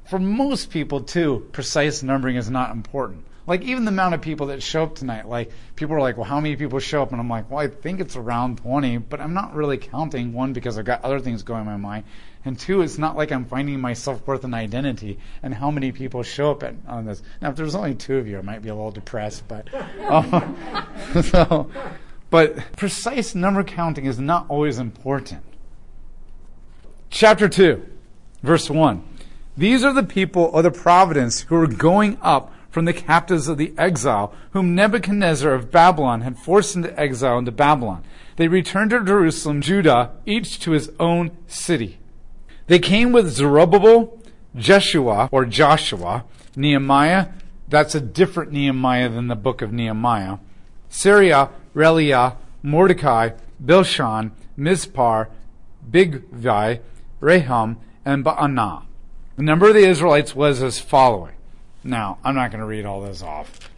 for 0.05 0.19
most 0.19 0.69
people 0.69 1.01
too, 1.01 1.47
precise 1.51 2.03
numbering 2.03 2.35
is 2.35 2.49
not 2.49 2.71
important. 2.71 3.25
Like 3.47 3.61
even 3.61 3.85
the 3.85 3.89
amount 3.89 4.15
of 4.15 4.21
people 4.21 4.47
that 4.47 4.63
show 4.63 4.83
up 4.83 4.95
tonight, 4.95 5.27
like 5.27 5.51
people 5.75 5.95
are 5.95 6.01
like, 6.01 6.17
well, 6.17 6.25
how 6.25 6.39
many 6.39 6.55
people 6.55 6.79
show 6.79 7.03
up? 7.03 7.11
And 7.11 7.21
I'm 7.21 7.29
like, 7.29 7.49
well, 7.49 7.59
I 7.59 7.67
think 7.67 7.99
it's 7.99 8.15
around 8.15 8.57
20, 8.57 8.97
but 8.97 9.21
I'm 9.21 9.33
not 9.33 9.53
really 9.53 9.77
counting. 9.77 10.33
One, 10.33 10.53
because 10.53 10.77
I've 10.77 10.85
got 10.85 11.03
other 11.03 11.19
things 11.19 11.43
going 11.43 11.61
in 11.61 11.67
my 11.67 11.77
mind. 11.77 12.05
And 12.43 12.57
two, 12.57 12.81
it's 12.81 12.97
not 12.97 13.15
like 13.15 13.31
I'm 13.31 13.45
finding 13.45 13.79
my 13.79 13.93
self-worth 13.93 14.43
and 14.43 14.53
identity 14.53 15.19
and 15.43 15.53
how 15.53 15.71
many 15.71 15.91
people 15.91 16.21
show 16.23 16.51
up 16.51 16.63
at, 16.63 16.75
on 16.87 17.05
this. 17.05 17.21
Now, 17.41 17.49
if 17.49 17.55
there's 17.55 17.75
only 17.75 17.95
two 17.95 18.17
of 18.17 18.27
you, 18.27 18.37
I 18.37 18.41
might 18.41 18.61
be 18.61 18.69
a 18.69 18.75
little 18.75 18.91
depressed, 18.91 19.47
but, 19.47 19.67
um, 20.07 20.55
so, 21.23 21.69
but 22.29 22.57
precise 22.77 23.33
number 23.33 23.63
counting 23.63 24.05
is 24.05 24.19
not 24.19 24.45
always 24.49 24.77
important. 24.77 25.41
Chapter 27.09 27.47
2, 27.47 27.83
verse 28.43 28.69
1. 28.69 29.14
These 29.57 29.83
are 29.83 29.93
the 29.93 30.03
people 30.03 30.53
of 30.53 30.63
the 30.63 30.71
providence 30.71 31.41
who 31.41 31.55
are 31.55 31.67
going 31.67 32.17
up 32.21 32.51
from 32.69 32.85
the 32.85 32.93
captives 32.93 33.47
of 33.47 33.57
the 33.57 33.73
exile, 33.77 34.33
whom 34.51 34.75
Nebuchadnezzar 34.75 35.53
of 35.53 35.71
Babylon 35.71 36.21
had 36.21 36.37
forced 36.37 36.75
into 36.75 36.99
exile 36.99 37.37
into 37.37 37.51
Babylon. 37.51 38.03
They 38.35 38.49
returned 38.49 38.89
to 38.89 39.03
Jerusalem, 39.03 39.61
Judah, 39.61 40.11
each 40.25 40.59
to 40.59 40.71
his 40.71 40.91
own 40.99 41.31
city. 41.47 41.99
They 42.67 42.79
came 42.79 43.13
with 43.13 43.31
Zerubbabel, 43.31 44.19
Jeshua, 44.55 45.29
or 45.31 45.45
Joshua, 45.45 46.25
Nehemiah, 46.57 47.27
that's 47.67 47.95
a 47.95 48.01
different 48.01 48.51
Nehemiah 48.51 49.09
than 49.09 49.27
the 49.27 49.35
book 49.35 49.61
of 49.61 49.71
Nehemiah, 49.71 50.37
Seraiah, 50.89 51.49
Reelaiah, 51.73 52.35
Mordecai, 52.61 53.29
Bilshan, 53.63 54.31
Mispar, 54.57 55.27
Bigvai, 55.89 56.81
Rehum, 57.21 57.77
and 58.03 58.23
Baanah. 58.23 58.83
The 59.35 59.43
number 59.43 59.67
of 59.67 59.73
the 59.73 59.85
Israelites 59.85 60.33
was 60.33 60.63
as 60.63 60.79
following. 60.79 61.33
Now, 61.83 62.19
I'm 62.23 62.35
not 62.35 62.51
going 62.51 62.61
to 62.61 62.65
read 62.65 62.85
all 62.85 63.01
this 63.01 63.21
off. 63.21 63.69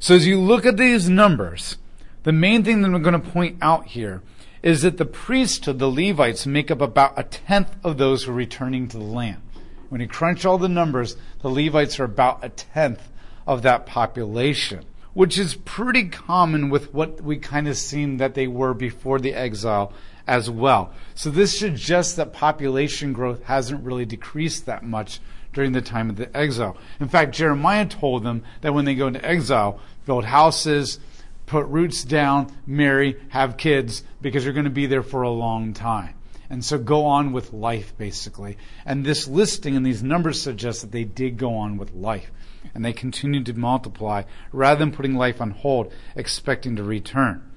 So 0.00 0.16
as 0.16 0.26
you 0.26 0.40
look 0.40 0.66
at 0.66 0.76
these 0.76 1.08
numbers, 1.08 1.76
the 2.24 2.32
main 2.32 2.64
thing 2.64 2.82
that 2.82 2.92
I'm 2.92 3.02
going 3.02 3.20
to 3.20 3.30
point 3.30 3.58
out 3.62 3.86
here 3.86 4.22
is 4.60 4.82
that 4.82 4.96
the 4.96 5.04
priesthood, 5.04 5.78
the 5.78 5.88
Levites, 5.88 6.46
make 6.46 6.68
up 6.68 6.80
about 6.80 7.16
a 7.16 7.22
tenth 7.22 7.76
of 7.84 7.96
those 7.96 8.24
who 8.24 8.32
are 8.32 8.34
returning 8.34 8.88
to 8.88 8.96
the 8.96 9.04
land. 9.04 9.40
When 9.88 10.00
you 10.00 10.08
crunch 10.08 10.44
all 10.44 10.58
the 10.58 10.68
numbers, 10.68 11.16
the 11.42 11.48
Levites 11.48 12.00
are 12.00 12.04
about 12.04 12.44
a 12.44 12.48
tenth 12.48 13.08
of 13.46 13.62
that 13.62 13.86
population, 13.86 14.84
which 15.14 15.38
is 15.38 15.54
pretty 15.54 16.08
common 16.08 16.70
with 16.70 16.92
what 16.92 17.20
we 17.20 17.36
kind 17.36 17.68
of 17.68 17.76
seen 17.76 18.16
that 18.16 18.34
they 18.34 18.48
were 18.48 18.74
before 18.74 19.20
the 19.20 19.34
exile 19.34 19.92
as 20.28 20.48
well. 20.50 20.92
So 21.14 21.30
this 21.30 21.58
suggests 21.58 22.14
that 22.14 22.32
population 22.32 23.12
growth 23.12 23.42
hasn't 23.44 23.82
really 23.82 24.04
decreased 24.04 24.66
that 24.66 24.84
much 24.84 25.20
during 25.52 25.72
the 25.72 25.80
time 25.80 26.10
of 26.10 26.16
the 26.16 26.36
exile. 26.36 26.76
In 27.00 27.08
fact, 27.08 27.34
Jeremiah 27.34 27.86
told 27.86 28.22
them 28.22 28.44
that 28.60 28.74
when 28.74 28.84
they 28.84 28.94
go 28.94 29.08
into 29.08 29.24
exile, 29.24 29.80
build 30.06 30.24
houses, 30.24 31.00
put 31.46 31.66
roots 31.66 32.04
down, 32.04 32.54
marry, 32.66 33.16
have 33.30 33.56
kids, 33.56 34.04
because 34.20 34.44
you're 34.44 34.52
going 34.52 34.64
to 34.64 34.70
be 34.70 34.86
there 34.86 35.02
for 35.02 35.22
a 35.22 35.30
long 35.30 35.72
time. 35.72 36.14
And 36.50 36.64
so 36.64 36.78
go 36.78 37.06
on 37.06 37.32
with 37.32 37.52
life, 37.52 37.96
basically. 37.98 38.58
And 38.86 39.04
this 39.04 39.26
listing 39.26 39.76
and 39.76 39.84
these 39.84 40.02
numbers 40.02 40.40
suggest 40.40 40.82
that 40.82 40.92
they 40.92 41.04
did 41.04 41.38
go 41.38 41.56
on 41.56 41.78
with 41.78 41.92
life. 41.94 42.30
And 42.74 42.84
they 42.84 42.92
continued 42.92 43.46
to 43.46 43.54
multiply 43.54 44.24
rather 44.52 44.78
than 44.78 44.92
putting 44.92 45.14
life 45.14 45.40
on 45.40 45.50
hold, 45.50 45.92
expecting 46.14 46.76
to 46.76 46.82
return. 46.82 47.47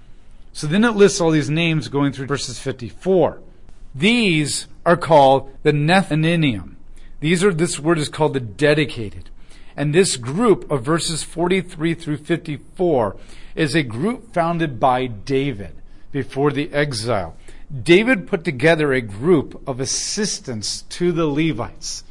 So 0.53 0.67
then 0.67 0.83
it 0.83 0.91
lists 0.91 1.21
all 1.21 1.31
these 1.31 1.49
names 1.49 1.87
going 1.87 2.11
through 2.11 2.27
verses 2.27 2.59
54. 2.59 3.41
These 3.95 4.67
are 4.85 4.97
called 4.97 5.51
the 5.63 5.71
Nethinim. 5.71 6.75
These 7.19 7.43
are, 7.43 7.53
this 7.53 7.79
word 7.79 7.99
is 7.99 8.09
called 8.09 8.33
the 8.33 8.39
dedicated. 8.39 9.29
And 9.75 9.93
this 9.95 10.17
group 10.17 10.69
of 10.69 10.83
verses 10.83 11.23
43 11.23 11.93
through 11.93 12.17
54 12.17 13.15
is 13.55 13.75
a 13.75 13.83
group 13.83 14.33
founded 14.33 14.79
by 14.79 15.07
David 15.07 15.75
before 16.11 16.51
the 16.51 16.71
exile. 16.73 17.35
David 17.83 18.27
put 18.27 18.43
together 18.43 18.91
a 18.91 19.01
group 19.01 19.61
of 19.67 19.79
assistants 19.79 20.81
to 20.83 21.11
the 21.11 21.27
Levites. 21.27 22.03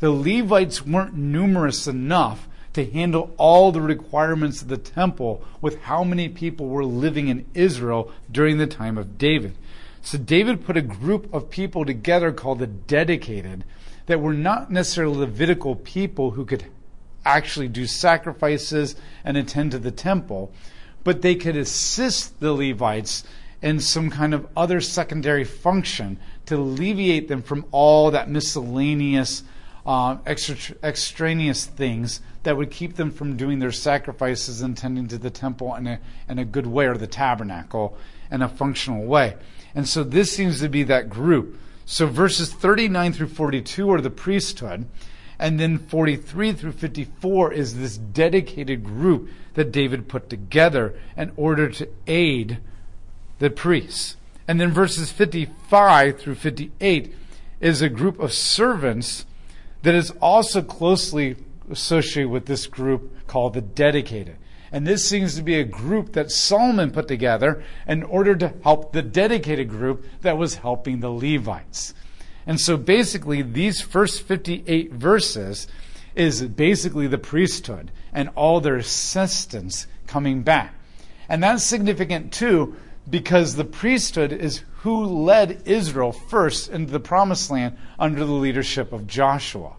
The 0.00 0.10
Levites 0.10 0.84
weren't 0.84 1.14
numerous 1.14 1.86
enough 1.86 2.48
to 2.74 2.84
handle 2.84 3.32
all 3.38 3.72
the 3.72 3.80
requirements 3.80 4.60
of 4.60 4.68
the 4.68 4.76
temple 4.76 5.42
with 5.60 5.82
how 5.82 6.04
many 6.04 6.28
people 6.28 6.68
were 6.68 6.84
living 6.84 7.28
in 7.28 7.46
Israel 7.54 8.12
during 8.30 8.58
the 8.58 8.66
time 8.66 8.98
of 8.98 9.16
David. 9.16 9.54
So 10.02 10.18
David 10.18 10.66
put 10.66 10.76
a 10.76 10.82
group 10.82 11.32
of 11.32 11.50
people 11.50 11.84
together 11.84 12.30
called 12.30 12.58
the 12.58 12.66
dedicated 12.66 13.64
that 14.06 14.20
were 14.20 14.34
not 14.34 14.70
necessarily 14.70 15.16
Levitical 15.16 15.76
people 15.76 16.32
who 16.32 16.44
could 16.44 16.66
actually 17.24 17.68
do 17.68 17.86
sacrifices 17.86 18.96
and 19.24 19.36
attend 19.36 19.70
to 19.70 19.78
the 19.78 19.90
temple, 19.90 20.52
but 21.04 21.22
they 21.22 21.34
could 21.34 21.56
assist 21.56 22.38
the 22.40 22.52
Levites 22.52 23.24
in 23.62 23.80
some 23.80 24.10
kind 24.10 24.34
of 24.34 24.46
other 24.54 24.80
secondary 24.80 25.44
function 25.44 26.18
to 26.44 26.56
alleviate 26.56 27.28
them 27.28 27.40
from 27.40 27.64
all 27.70 28.10
that 28.10 28.28
miscellaneous 28.28 29.42
uh, 29.86 30.18
extra, 30.26 30.56
extraneous 30.82 31.64
things 31.64 32.20
that 32.44 32.56
would 32.56 32.70
keep 32.70 32.94
them 32.94 33.10
from 33.10 33.36
doing 33.36 33.58
their 33.58 33.72
sacrifices 33.72 34.60
and 34.60 34.76
tending 34.76 35.08
to 35.08 35.18
the 35.18 35.30
temple 35.30 35.74
in 35.74 35.86
a, 35.86 36.00
in 36.28 36.38
a 36.38 36.44
good 36.44 36.66
way 36.66 36.86
or 36.86 36.96
the 36.96 37.06
tabernacle 37.06 37.96
in 38.30 38.42
a 38.42 38.48
functional 38.48 39.04
way. 39.04 39.36
And 39.74 39.88
so 39.88 40.04
this 40.04 40.32
seems 40.32 40.60
to 40.60 40.68
be 40.68 40.82
that 40.84 41.10
group. 41.10 41.58
So 41.86 42.06
verses 42.06 42.52
39 42.52 43.12
through 43.12 43.28
42 43.28 43.90
are 43.90 44.00
the 44.00 44.10
priesthood. 44.10 44.86
And 45.38 45.58
then 45.58 45.78
43 45.78 46.52
through 46.52 46.72
54 46.72 47.52
is 47.52 47.76
this 47.76 47.98
dedicated 47.98 48.84
group 48.84 49.28
that 49.54 49.72
David 49.72 50.08
put 50.08 50.30
together 50.30 50.98
in 51.16 51.32
order 51.36 51.68
to 51.70 51.88
aid 52.06 52.58
the 53.38 53.50
priests. 53.50 54.16
And 54.46 54.60
then 54.60 54.70
verses 54.70 55.10
55 55.10 56.20
through 56.20 56.36
58 56.36 57.14
is 57.60 57.82
a 57.82 57.88
group 57.88 58.18
of 58.20 58.32
servants 58.32 59.26
that 59.82 59.94
is 59.94 60.10
also 60.20 60.62
closely 60.62 61.36
associated 61.70 62.30
with 62.30 62.46
this 62.46 62.66
group 62.66 63.26
called 63.26 63.54
the 63.54 63.60
dedicated. 63.60 64.36
And 64.72 64.86
this 64.86 65.08
seems 65.08 65.36
to 65.36 65.42
be 65.42 65.54
a 65.54 65.64
group 65.64 66.12
that 66.12 66.32
Solomon 66.32 66.90
put 66.90 67.06
together 67.06 67.62
in 67.86 68.02
order 68.02 68.34
to 68.36 68.52
help 68.62 68.92
the 68.92 69.02
dedicated 69.02 69.68
group 69.68 70.04
that 70.22 70.36
was 70.36 70.56
helping 70.56 71.00
the 71.00 71.10
Levites. 71.10 71.94
And 72.46 72.60
so 72.60 72.76
basically, 72.76 73.42
these 73.42 73.80
first 73.80 74.22
58 74.22 74.92
verses 74.92 75.68
is 76.14 76.42
basically 76.42 77.06
the 77.06 77.18
priesthood 77.18 77.90
and 78.12 78.30
all 78.34 78.60
their 78.60 78.76
assistants 78.76 79.86
coming 80.06 80.42
back. 80.42 80.74
And 81.28 81.42
that's 81.42 81.64
significant 81.64 82.32
too 82.32 82.76
because 83.08 83.54
the 83.54 83.64
priesthood 83.64 84.32
is 84.32 84.62
who 84.78 85.04
led 85.04 85.62
Israel 85.66 86.12
first 86.12 86.68
into 86.68 86.92
the 86.92 87.00
promised 87.00 87.50
land 87.50 87.76
under 87.98 88.24
the 88.24 88.32
leadership 88.32 88.92
of 88.92 89.06
Joshua. 89.06 89.72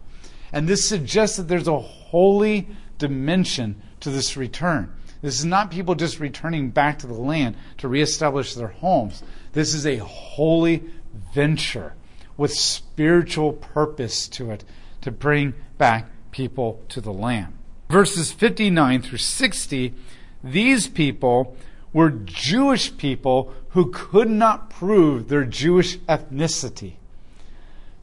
And 0.55 0.69
this 0.69 0.87
suggests 0.87 1.35
that 1.35 1.49
there's 1.49 1.67
a 1.67 1.77
holy 1.77 2.69
dimension 2.97 3.81
to 3.99 4.09
this 4.09 4.37
return. 4.37 4.89
This 5.21 5.37
is 5.37 5.43
not 5.43 5.69
people 5.69 5.95
just 5.95 6.21
returning 6.21 6.69
back 6.69 6.99
to 6.99 7.07
the 7.07 7.13
land 7.13 7.57
to 7.79 7.89
reestablish 7.89 8.53
their 8.53 8.69
homes. 8.69 9.21
This 9.51 9.73
is 9.73 9.85
a 9.85 9.97
holy 9.97 10.85
venture 11.33 11.93
with 12.37 12.53
spiritual 12.53 13.51
purpose 13.51 14.29
to 14.29 14.49
it 14.51 14.63
to 15.01 15.11
bring 15.11 15.55
back 15.77 16.09
people 16.31 16.81
to 16.87 17.01
the 17.01 17.11
land. 17.11 17.53
Verses 17.89 18.31
59 18.31 19.01
through 19.01 19.17
60, 19.17 19.93
these 20.41 20.87
people 20.87 21.57
were 21.91 22.11
Jewish 22.11 22.95
people 22.95 23.53
who 23.69 23.91
could 23.91 24.29
not 24.29 24.69
prove 24.69 25.27
their 25.27 25.43
Jewish 25.43 25.97
ethnicity. 26.07 26.93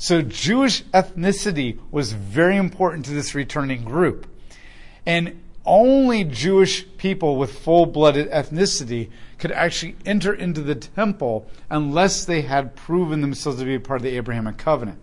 So 0.02 0.20
Jewish 0.20 0.82
ethnicity 0.86 1.78
was 1.92 2.12
very 2.12 2.56
important 2.56 3.04
to 3.04 3.12
this 3.12 3.36
returning 3.36 3.84
group. 3.84 4.26
And 5.06 5.40
only 5.64 6.24
Jewish 6.24 6.84
people 6.96 7.36
with 7.36 7.56
full 7.56 7.86
blooded 7.86 8.28
ethnicity 8.28 9.10
could 9.38 9.52
actually 9.52 9.94
enter 10.04 10.34
into 10.34 10.60
the 10.60 10.74
temple 10.74 11.48
unless 11.70 12.24
they 12.24 12.42
had 12.42 12.74
proven 12.74 13.20
themselves 13.20 13.60
to 13.60 13.64
be 13.64 13.76
a 13.76 13.80
part 13.80 14.00
of 14.00 14.02
the 14.02 14.16
Abrahamic 14.16 14.56
covenant. 14.56 14.98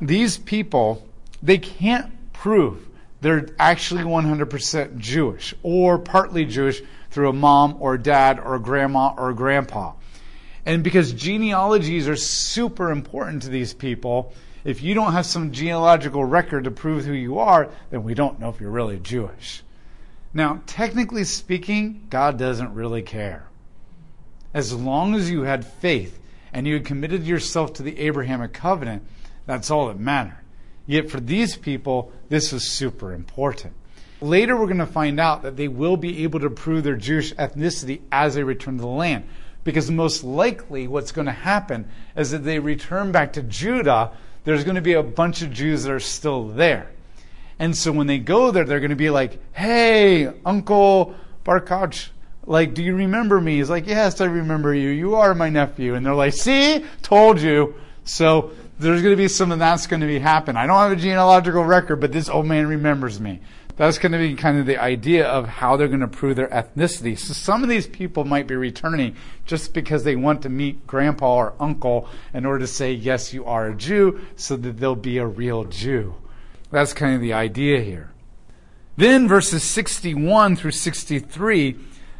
These 0.00 0.38
people, 0.38 1.06
they 1.42 1.58
can't 1.58 2.10
prove 2.32 2.88
they're 3.20 3.48
actually 3.58 4.04
100% 4.04 4.96
Jewish 4.96 5.54
or 5.62 5.98
partly 5.98 6.46
Jewish 6.46 6.80
through 7.10 7.28
a 7.28 7.34
mom 7.34 7.76
or 7.80 7.98
dad 7.98 8.40
or 8.40 8.58
grandma 8.58 9.12
or 9.14 9.34
grandpa. 9.34 9.92
And 10.66 10.82
because 10.82 11.12
genealogies 11.12 12.08
are 12.08 12.16
super 12.16 12.90
important 12.90 13.42
to 13.42 13.48
these 13.48 13.72
people, 13.72 14.32
if 14.64 14.82
you 14.82 14.94
don't 14.94 15.12
have 15.12 15.26
some 15.26 15.52
genealogical 15.52 16.24
record 16.24 16.64
to 16.64 16.70
prove 16.70 17.04
who 17.04 17.12
you 17.12 17.38
are, 17.38 17.70
then 17.90 18.02
we 18.02 18.14
don't 18.14 18.40
know 18.40 18.48
if 18.48 18.60
you're 18.60 18.70
really 18.70 18.98
Jewish. 18.98 19.62
Now, 20.34 20.60
technically 20.66 21.24
speaking, 21.24 22.06
God 22.10 22.38
doesn't 22.38 22.74
really 22.74 23.02
care. 23.02 23.48
As 24.52 24.74
long 24.74 25.14
as 25.14 25.30
you 25.30 25.42
had 25.42 25.66
faith 25.66 26.18
and 26.52 26.66
you 26.66 26.74
had 26.74 26.84
committed 26.84 27.26
yourself 27.26 27.74
to 27.74 27.82
the 27.82 27.98
Abrahamic 27.98 28.52
covenant, 28.52 29.04
that's 29.46 29.70
all 29.70 29.88
that 29.88 29.98
mattered. 29.98 30.40
Yet 30.86 31.10
for 31.10 31.20
these 31.20 31.56
people, 31.56 32.12
this 32.28 32.52
was 32.52 32.68
super 32.68 33.12
important. 33.12 33.74
Later, 34.20 34.56
we're 34.56 34.66
going 34.66 34.78
to 34.78 34.86
find 34.86 35.20
out 35.20 35.42
that 35.42 35.56
they 35.56 35.68
will 35.68 35.96
be 35.96 36.24
able 36.24 36.40
to 36.40 36.50
prove 36.50 36.82
their 36.82 36.96
Jewish 36.96 37.32
ethnicity 37.34 38.00
as 38.10 38.34
they 38.34 38.42
return 38.42 38.76
to 38.76 38.80
the 38.80 38.88
land. 38.88 39.28
Because 39.64 39.90
most 39.90 40.24
likely, 40.24 40.88
what's 40.88 41.12
going 41.12 41.26
to 41.26 41.32
happen 41.32 41.88
is 42.16 42.30
that 42.30 42.38
they 42.38 42.58
return 42.58 43.12
back 43.12 43.34
to 43.34 43.42
Judah, 43.42 44.12
there's 44.44 44.64
going 44.64 44.76
to 44.76 44.80
be 44.80 44.94
a 44.94 45.02
bunch 45.02 45.42
of 45.42 45.52
Jews 45.52 45.84
that 45.84 45.92
are 45.92 46.00
still 46.00 46.48
there. 46.48 46.90
And 47.58 47.76
so 47.76 47.92
when 47.92 48.06
they 48.06 48.18
go 48.18 48.50
there, 48.50 48.64
they're 48.64 48.80
going 48.80 48.90
to 48.90 48.96
be 48.96 49.10
like, 49.10 49.38
hey, 49.52 50.32
Uncle 50.44 51.14
Barkach, 51.44 52.08
like, 52.46 52.72
do 52.72 52.82
you 52.82 52.94
remember 52.94 53.40
me? 53.40 53.56
He's 53.56 53.68
like, 53.68 53.86
yes, 53.86 54.20
I 54.20 54.26
remember 54.26 54.74
you. 54.74 54.88
You 54.88 55.16
are 55.16 55.34
my 55.34 55.50
nephew. 55.50 55.94
And 55.94 56.06
they're 56.06 56.14
like, 56.14 56.32
see, 56.32 56.84
told 57.02 57.40
you. 57.40 57.74
So 58.04 58.52
there's 58.78 59.02
going 59.02 59.12
to 59.12 59.20
be 59.20 59.28
some 59.28 59.52
of 59.52 59.58
that's 59.58 59.86
going 59.86 60.00
to 60.00 60.06
be 60.06 60.18
happen. 60.18 60.56
I 60.56 60.66
don't 60.66 60.78
have 60.78 60.92
a 60.92 60.96
genealogical 60.96 61.64
record, 61.64 61.96
but 61.96 62.12
this 62.12 62.28
old 62.28 62.46
man 62.46 62.66
remembers 62.66 63.20
me. 63.20 63.40
That's 63.78 63.98
going 63.98 64.10
to 64.10 64.18
be 64.18 64.34
kind 64.34 64.58
of 64.58 64.66
the 64.66 64.76
idea 64.76 65.26
of 65.26 65.46
how 65.46 65.76
they're 65.76 65.86
going 65.86 66.00
to 66.00 66.08
prove 66.08 66.34
their 66.34 66.48
ethnicity. 66.48 67.16
So 67.16 67.32
some 67.32 67.62
of 67.62 67.68
these 67.68 67.86
people 67.86 68.24
might 68.24 68.48
be 68.48 68.56
returning 68.56 69.14
just 69.46 69.72
because 69.72 70.02
they 70.02 70.16
want 70.16 70.42
to 70.42 70.48
meet 70.48 70.84
grandpa 70.84 71.36
or 71.36 71.54
uncle 71.60 72.08
in 72.34 72.44
order 72.44 72.58
to 72.58 72.66
say, 72.66 72.92
yes, 72.92 73.32
you 73.32 73.44
are 73.44 73.68
a 73.68 73.76
Jew, 73.76 74.20
so 74.34 74.56
that 74.56 74.78
they'll 74.78 74.96
be 74.96 75.18
a 75.18 75.26
real 75.26 75.62
Jew. 75.62 76.16
That's 76.72 76.92
kind 76.92 77.14
of 77.14 77.20
the 77.20 77.32
idea 77.32 77.80
here. 77.80 78.10
Then 78.96 79.28
verses 79.28 79.62
61 79.62 80.56
through 80.56 80.72
63, 80.72 81.76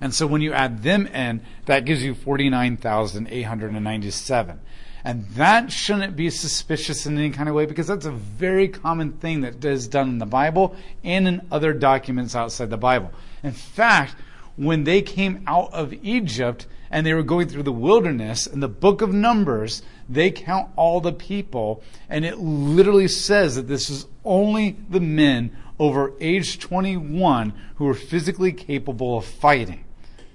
And 0.00 0.14
so 0.14 0.26
when 0.26 0.40
you 0.40 0.52
add 0.52 0.82
them 0.82 1.06
in, 1.06 1.42
that 1.66 1.84
gives 1.84 2.02
you 2.02 2.14
49,897. 2.14 4.60
And 5.04 5.28
that 5.30 5.70
shouldn't 5.70 6.16
be 6.16 6.30
suspicious 6.30 7.06
in 7.06 7.16
any 7.18 7.30
kind 7.30 7.48
of 7.48 7.54
way 7.54 7.66
because 7.66 7.86
that's 7.86 8.06
a 8.06 8.10
very 8.10 8.66
common 8.68 9.12
thing 9.12 9.42
that 9.42 9.64
is 9.64 9.86
done 9.86 10.08
in 10.08 10.18
the 10.18 10.26
Bible 10.26 10.74
and 11.04 11.28
in 11.28 11.46
other 11.52 11.72
documents 11.74 12.34
outside 12.34 12.70
the 12.70 12.78
Bible. 12.78 13.12
In 13.42 13.52
fact, 13.52 14.16
when 14.56 14.84
they 14.84 15.02
came 15.02 15.44
out 15.46 15.74
of 15.74 15.92
Egypt 16.02 16.66
and 16.90 17.04
they 17.04 17.12
were 17.12 17.22
going 17.22 17.48
through 17.48 17.64
the 17.64 17.72
wilderness, 17.72 18.46
in 18.46 18.60
the 18.60 18.68
book 18.68 19.02
of 19.02 19.12
Numbers, 19.12 19.82
they 20.08 20.30
count 20.30 20.70
all 20.76 21.00
the 21.00 21.12
people, 21.12 21.82
and 22.08 22.24
it 22.24 22.38
literally 22.38 23.08
says 23.08 23.56
that 23.56 23.68
this 23.68 23.88
is 23.88 24.06
only 24.24 24.76
the 24.88 25.00
men 25.00 25.56
over 25.78 26.12
age 26.20 26.58
21 26.58 27.52
who 27.76 27.88
are 27.88 27.94
physically 27.94 28.52
capable 28.52 29.18
of 29.18 29.24
fighting. 29.24 29.84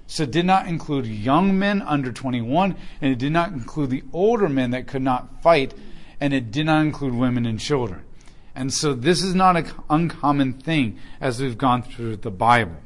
So 0.06 0.24
it 0.24 0.32
did 0.32 0.44
not 0.44 0.66
include 0.66 1.06
young 1.06 1.58
men 1.58 1.82
under 1.82 2.10
21, 2.10 2.76
and 3.00 3.12
it 3.12 3.18
did 3.18 3.32
not 3.32 3.52
include 3.52 3.90
the 3.90 4.02
older 4.12 4.48
men 4.48 4.72
that 4.72 4.88
could 4.88 5.02
not 5.02 5.40
fight, 5.42 5.72
and 6.20 6.34
it 6.34 6.50
did 6.50 6.66
not 6.66 6.84
include 6.84 7.14
women 7.14 7.46
and 7.46 7.60
children. 7.60 8.02
And 8.54 8.72
so 8.72 8.92
this 8.92 9.22
is 9.22 9.34
not 9.34 9.56
an 9.56 9.70
uncommon 9.88 10.54
thing 10.54 10.98
as 11.20 11.40
we've 11.40 11.56
gone 11.56 11.82
through 11.82 12.16
the 12.16 12.30
Bible. 12.30 12.76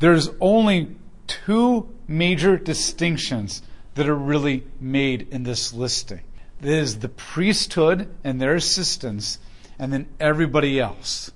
There's 0.00 0.28
only 0.40 0.96
two 1.28 1.88
major 2.08 2.56
distinctions 2.56 3.62
that 3.96 4.08
are 4.08 4.14
really 4.14 4.62
made 4.78 5.26
in 5.30 5.42
this 5.42 5.72
listing. 5.72 6.20
That 6.60 6.70
is 6.70 7.00
the 7.00 7.08
priesthood 7.08 8.08
and 8.22 8.40
their 8.40 8.54
assistants, 8.54 9.38
and 9.78 9.92
then 9.92 10.06
everybody 10.20 10.78
else. 10.78 11.32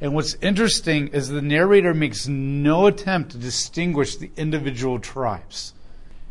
And 0.00 0.14
what's 0.14 0.34
interesting 0.40 1.08
is 1.08 1.28
the 1.28 1.42
narrator 1.42 1.92
makes 1.92 2.26
no 2.26 2.86
attempt 2.86 3.32
to 3.32 3.38
distinguish 3.38 4.16
the 4.16 4.30
individual 4.36 4.98
tribes. 4.98 5.72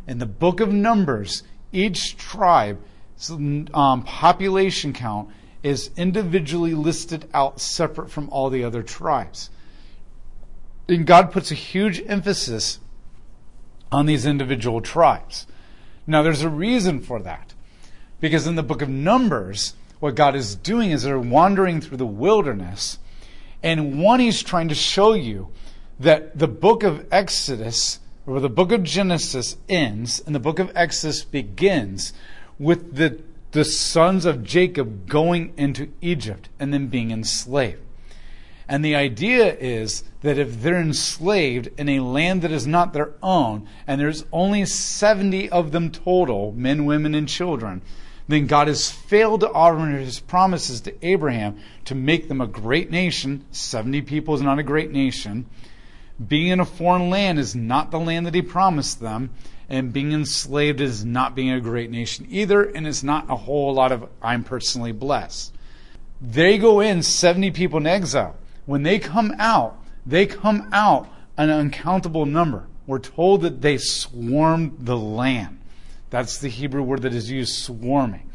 In 0.08 0.20
the 0.20 0.26
book 0.26 0.60
of 0.60 0.72
Numbers, 0.72 1.44
each 1.72 2.18
tribe's 2.18 3.30
um, 3.30 4.04
population 4.06 4.94
count 4.94 5.30
is 5.62 5.92
individually 5.96 6.74
listed 6.74 7.28
out 7.34 7.60
separate 7.60 8.12
from 8.12 8.30
all 8.30 8.50
the 8.50 8.64
other 8.64 8.84
tribes. 8.84 9.50
And 10.88 11.06
God 11.06 11.32
puts 11.32 11.52
a 11.52 11.56
huge 11.56 12.02
emphasis 12.06 12.80
on 13.94 14.06
these 14.06 14.26
individual 14.26 14.82
tribes. 14.82 15.48
Now, 16.06 16.22
there's 16.22 16.42
a 16.42 16.50
reason 16.50 17.00
for 17.00 17.22
that. 17.22 17.54
Because 18.20 18.48
in 18.48 18.56
the 18.56 18.64
book 18.64 18.82
of 18.82 18.90
Numbers, 18.90 19.76
what 20.00 20.16
God 20.16 20.36
is 20.36 20.56
doing 20.56 20.92
is 20.92 21.04
they're 21.04 21.20
wandering 21.20 21.80
through 21.82 21.98
the 21.98 22.06
wilderness 22.06 22.98
and 23.64 24.02
one, 24.02 24.20
he's 24.20 24.44
trying 24.44 24.68
to 24.68 24.76
show 24.76 25.14
you 25.14 25.48
that 26.00 26.38
the 26.38 26.50
book 26.50 26.84
of 26.84 27.08
Exodus, 27.12 28.00
or 28.28 28.42
the 28.42 28.50
book 28.50 28.74
of 28.74 28.84
Genesis 28.84 29.56
ends, 29.70 30.22
and 30.26 30.36
the 30.36 30.40
book 30.40 30.60
of 30.60 30.72
Exodus 30.76 31.24
begins 31.24 32.12
with 32.60 32.96
the, 32.96 33.22
the 33.52 33.64
sons 33.64 34.26
of 34.26 34.44
Jacob 34.44 35.08
going 35.08 35.54
into 35.56 35.90
Egypt 36.02 36.50
and 36.60 36.74
then 36.74 36.88
being 36.88 37.12
enslaved. 37.12 37.80
And 38.74 38.84
the 38.84 38.96
idea 38.96 39.56
is 39.56 40.04
that 40.22 40.40
if 40.40 40.64
they're 40.64 40.82
enslaved 40.82 41.70
in 41.78 41.90
a 41.90 42.00
land 42.00 42.42
that 42.42 42.52
is 42.52 42.66
not 42.66 42.92
their 42.92 43.12
own, 43.22 43.68
and 43.86 44.02
there's 44.02 44.26
only 44.32 44.66
70 44.66 45.48
of 45.52 45.72
them 45.72 45.92
total, 45.92 46.54
men, 46.54 46.86
women, 46.86 47.14
and 47.14 47.30
children, 47.30 47.84
then 48.28 48.48
God 48.48 48.68
has 48.68 48.90
failed 48.90 49.42
to 49.42 49.54
honor 49.54 50.00
his 50.00 50.20
promises 50.20 50.82
to 50.82 51.06
Abraham 51.06 51.60
to 51.86 51.94
make 51.94 52.28
them 52.28 52.42
a 52.42 52.48
great 52.48 52.90
nation. 52.90 53.46
70 53.52 54.02
people 54.02 54.34
is 54.34 54.42
not 54.42 54.58
a 54.58 54.64
great 54.64 54.90
nation. 54.90 55.46
Being 56.28 56.48
in 56.48 56.60
a 56.60 56.66
foreign 56.66 57.12
land 57.12 57.38
is 57.38 57.56
not 57.56 57.92
the 57.92 58.00
land 58.00 58.26
that 58.26 58.34
he 58.34 58.42
promised 58.42 59.00
them. 59.00 59.30
And 59.70 59.94
being 59.94 60.14
enslaved 60.14 60.82
is 60.82 61.06
not 61.06 61.36
being 61.36 61.52
a 61.52 61.62
great 61.62 61.92
nation 61.92 62.26
either. 62.28 62.64
And 62.64 62.88
it's 62.88 63.04
not 63.04 63.30
a 63.30 63.36
whole 63.36 63.76
lot 63.76 63.92
of, 63.92 64.10
I'm 64.20 64.44
personally 64.44 64.94
blessed. 64.94 65.54
They 66.20 66.58
go 66.58 66.80
in, 66.80 67.04
70 67.04 67.52
people 67.52 67.78
in 67.78 67.86
exile. 67.86 68.36
When 68.66 68.84
they 68.84 69.00
come 69.00 69.34
out, 69.40 69.78
they 70.06 70.26
come 70.26 70.70
out 70.72 71.10
an 71.38 71.50
uncountable 71.50 72.26
number. 72.26 72.68
We're 72.86 73.00
told 73.00 73.42
that 73.42 73.62
they 73.62 73.78
swarmed 73.78 74.78
the 74.80 74.98
land. 74.98 75.60
That's 76.10 76.38
the 76.38 76.50
Hebrew 76.50 76.84
word 76.84 77.02
that 77.04 77.14
is 77.14 77.32
used, 77.32 77.56
swarming. 77.56 78.30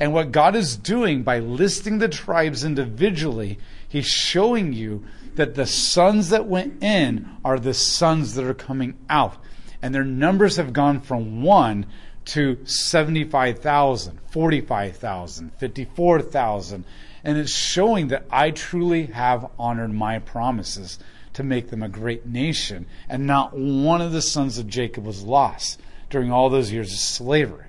And 0.00 0.12
what 0.12 0.32
God 0.32 0.56
is 0.56 0.76
doing 0.76 1.22
by 1.22 1.38
listing 1.38 1.98
the 1.98 2.08
tribes 2.08 2.64
individually, 2.64 3.58
He's 3.88 4.06
showing 4.06 4.72
you 4.72 5.04
that 5.34 5.54
the 5.54 5.66
sons 5.66 6.30
that 6.30 6.46
went 6.46 6.82
in 6.82 7.30
are 7.44 7.58
the 7.58 7.74
sons 7.74 8.34
that 8.34 8.44
are 8.44 8.54
coming 8.54 8.98
out. 9.08 9.36
And 9.80 9.94
their 9.94 10.04
numbers 10.04 10.56
have 10.56 10.72
gone 10.72 11.00
from 11.00 11.42
one 11.42 11.86
to 12.24 12.58
75,000, 12.64 14.20
45,000, 14.30 15.52
54,000. 15.58 16.84
And 17.24 17.38
it's 17.38 17.52
showing 17.54 18.08
that 18.08 18.26
I 18.30 18.50
truly 18.50 19.06
have 19.06 19.50
honored 19.58 19.92
my 19.92 20.18
promises 20.18 20.98
to 21.34 21.42
make 21.42 21.70
them 21.70 21.82
a 21.82 21.88
great 21.88 22.26
nation. 22.26 22.86
And 23.08 23.26
not 23.26 23.56
one 23.56 24.00
of 24.00 24.12
the 24.12 24.22
sons 24.22 24.58
of 24.58 24.66
Jacob 24.66 25.04
was 25.04 25.22
lost 25.22 25.80
during 26.10 26.30
all 26.30 26.50
those 26.50 26.72
years 26.72 26.92
of 26.92 26.98
slavery. 26.98 27.66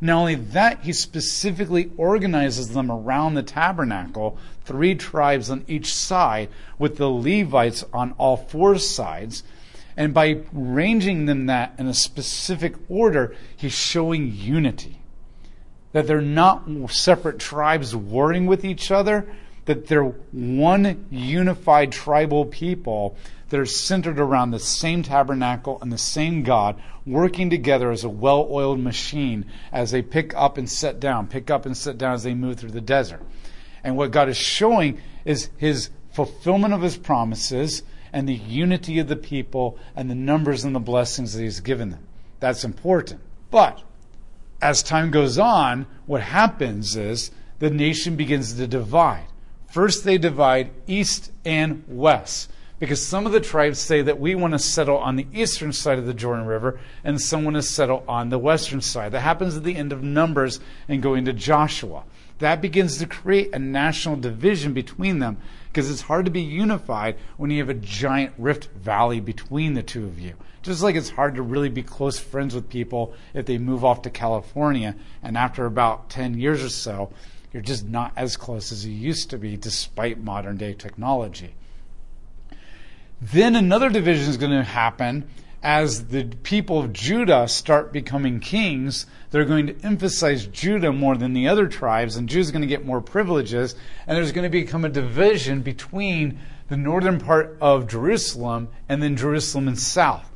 Not 0.00 0.20
only 0.20 0.34
that, 0.34 0.80
he 0.80 0.92
specifically 0.92 1.90
organizes 1.96 2.70
them 2.70 2.90
around 2.90 3.34
the 3.34 3.42
tabernacle, 3.42 4.38
three 4.64 4.94
tribes 4.94 5.50
on 5.50 5.64
each 5.68 5.92
side, 5.92 6.48
with 6.78 6.96
the 6.96 7.10
Levites 7.10 7.84
on 7.92 8.12
all 8.12 8.36
four 8.36 8.78
sides. 8.78 9.42
And 9.96 10.14
by 10.14 10.42
arranging 10.56 11.26
them 11.26 11.46
that 11.46 11.74
in 11.76 11.86
a 11.86 11.92
specific 11.92 12.76
order, 12.88 13.34
he's 13.56 13.74
showing 13.74 14.32
unity. 14.34 14.99
That 15.92 16.06
they're 16.06 16.20
not 16.20 16.68
separate 16.90 17.38
tribes 17.38 17.94
warring 17.96 18.46
with 18.46 18.64
each 18.64 18.90
other, 18.90 19.26
that 19.64 19.86
they're 19.88 20.04
one 20.04 21.06
unified 21.10 21.92
tribal 21.92 22.44
people 22.44 23.16
that 23.50 23.60
are 23.60 23.66
centered 23.66 24.18
around 24.18 24.50
the 24.50 24.58
same 24.58 25.02
tabernacle 25.02 25.78
and 25.82 25.92
the 25.92 25.98
same 25.98 26.42
God, 26.44 26.80
working 27.04 27.50
together 27.50 27.90
as 27.90 28.04
a 28.04 28.08
well 28.08 28.46
oiled 28.50 28.78
machine 28.80 29.44
as 29.72 29.90
they 29.90 30.02
pick 30.02 30.34
up 30.34 30.56
and 30.56 30.70
set 30.70 31.00
down, 31.00 31.26
pick 31.26 31.50
up 31.50 31.66
and 31.66 31.76
set 31.76 31.98
down 31.98 32.14
as 32.14 32.22
they 32.22 32.34
move 32.34 32.58
through 32.58 32.70
the 32.70 32.80
desert. 32.80 33.22
And 33.82 33.96
what 33.96 34.12
God 34.12 34.28
is 34.28 34.36
showing 34.36 34.98
is 35.24 35.50
his 35.56 35.90
fulfillment 36.12 36.74
of 36.74 36.82
his 36.82 36.96
promises 36.96 37.82
and 38.12 38.28
the 38.28 38.34
unity 38.34 38.98
of 38.98 39.08
the 39.08 39.16
people 39.16 39.78
and 39.96 40.10
the 40.10 40.14
numbers 40.14 40.64
and 40.64 40.74
the 40.74 40.80
blessings 40.80 41.34
that 41.34 41.42
he's 41.42 41.60
given 41.60 41.90
them. 41.90 42.06
That's 42.38 42.64
important. 42.64 43.20
But 43.50 43.82
as 44.60 44.82
time 44.82 45.10
goes 45.10 45.38
on, 45.38 45.86
what 46.06 46.22
happens 46.22 46.96
is 46.96 47.30
the 47.58 47.70
nation 47.70 48.16
begins 48.16 48.54
to 48.54 48.66
divide. 48.66 49.26
First, 49.68 50.04
they 50.04 50.18
divide 50.18 50.70
east 50.86 51.30
and 51.44 51.84
west 51.86 52.50
because 52.80 53.04
some 53.04 53.26
of 53.26 53.32
the 53.32 53.40
tribes 53.40 53.78
say 53.78 54.02
that 54.02 54.18
we 54.18 54.34
want 54.34 54.54
to 54.54 54.58
settle 54.58 54.96
on 54.96 55.16
the 55.16 55.26
eastern 55.32 55.72
side 55.72 55.98
of 55.98 56.06
the 56.06 56.14
Jordan 56.14 56.46
River 56.46 56.80
and 57.04 57.20
some 57.20 57.44
want 57.44 57.56
to 57.56 57.62
settle 57.62 58.02
on 58.08 58.30
the 58.30 58.38
western 58.38 58.80
side. 58.80 59.12
That 59.12 59.20
happens 59.20 59.56
at 59.56 59.64
the 59.64 59.76
end 59.76 59.92
of 59.92 60.02
Numbers 60.02 60.60
and 60.88 61.02
going 61.02 61.26
to 61.26 61.32
Joshua. 61.32 62.04
That 62.38 62.62
begins 62.62 62.98
to 62.98 63.06
create 63.06 63.54
a 63.54 63.58
national 63.58 64.16
division 64.16 64.72
between 64.72 65.18
them 65.18 65.36
because 65.72 65.88
it's 65.90 66.02
hard 66.02 66.24
to 66.24 66.30
be 66.30 66.40
unified 66.40 67.16
when 67.36 67.50
you 67.50 67.58
have 67.58 67.68
a 67.68 67.74
giant 67.74 68.34
rift 68.38 68.66
valley 68.72 69.20
between 69.20 69.74
the 69.74 69.82
two 69.82 70.04
of 70.04 70.18
you. 70.18 70.34
Just 70.62 70.82
like 70.82 70.96
it's 70.96 71.10
hard 71.10 71.36
to 71.36 71.42
really 71.42 71.68
be 71.68 71.82
close 71.82 72.18
friends 72.18 72.54
with 72.54 72.68
people 72.68 73.14
if 73.34 73.46
they 73.46 73.56
move 73.56 73.84
off 73.84 74.02
to 74.02 74.10
California 74.10 74.96
and 75.22 75.36
after 75.36 75.64
about 75.64 76.10
10 76.10 76.38
years 76.38 76.62
or 76.62 76.68
so, 76.68 77.12
you're 77.52 77.62
just 77.62 77.86
not 77.86 78.12
as 78.16 78.36
close 78.36 78.72
as 78.72 78.84
you 78.84 78.92
used 78.92 79.30
to 79.30 79.38
be 79.38 79.56
despite 79.56 80.22
modern 80.22 80.56
day 80.56 80.74
technology. 80.74 81.54
Then 83.22 83.54
another 83.54 83.90
division 83.90 84.28
is 84.28 84.36
going 84.36 84.52
to 84.52 84.62
happen 84.62 85.28
as 85.62 86.06
the 86.06 86.24
people 86.42 86.78
of 86.80 86.92
Judah 86.92 87.46
start 87.46 87.92
becoming 87.92 88.40
kings. 88.40 89.06
They're 89.30 89.44
going 89.44 89.66
to 89.66 89.76
emphasize 89.84 90.46
Judah 90.46 90.92
more 90.92 91.16
than 91.16 91.32
the 91.32 91.48
other 91.48 91.68
tribes, 91.68 92.16
and 92.16 92.28
Judah's 92.28 92.50
going 92.50 92.62
to 92.62 92.68
get 92.68 92.86
more 92.86 93.00
privileges, 93.00 93.74
and 94.06 94.16
there's 94.16 94.32
going 94.32 94.44
to 94.44 94.50
become 94.50 94.84
a 94.84 94.88
division 94.88 95.60
between 95.60 96.38
the 96.68 96.76
northern 96.76 97.20
part 97.20 97.58
of 97.60 97.88
Jerusalem 97.88 98.68
and 98.88 99.02
then 99.02 99.16
Jerusalem 99.16 99.68
and 99.68 99.78
south. 99.78 100.30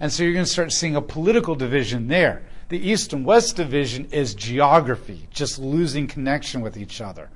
And 0.00 0.12
so 0.12 0.22
you're 0.22 0.32
going 0.32 0.46
to 0.46 0.50
start 0.50 0.72
seeing 0.72 0.96
a 0.96 1.02
political 1.02 1.54
division 1.54 2.08
there. 2.08 2.42
The 2.68 2.78
east 2.78 3.12
and 3.12 3.26
west 3.26 3.56
division 3.56 4.06
is 4.10 4.34
geography, 4.34 5.28
just 5.30 5.58
losing 5.58 6.06
connection 6.06 6.62
with 6.62 6.76
each 6.76 7.00
other 7.00 7.28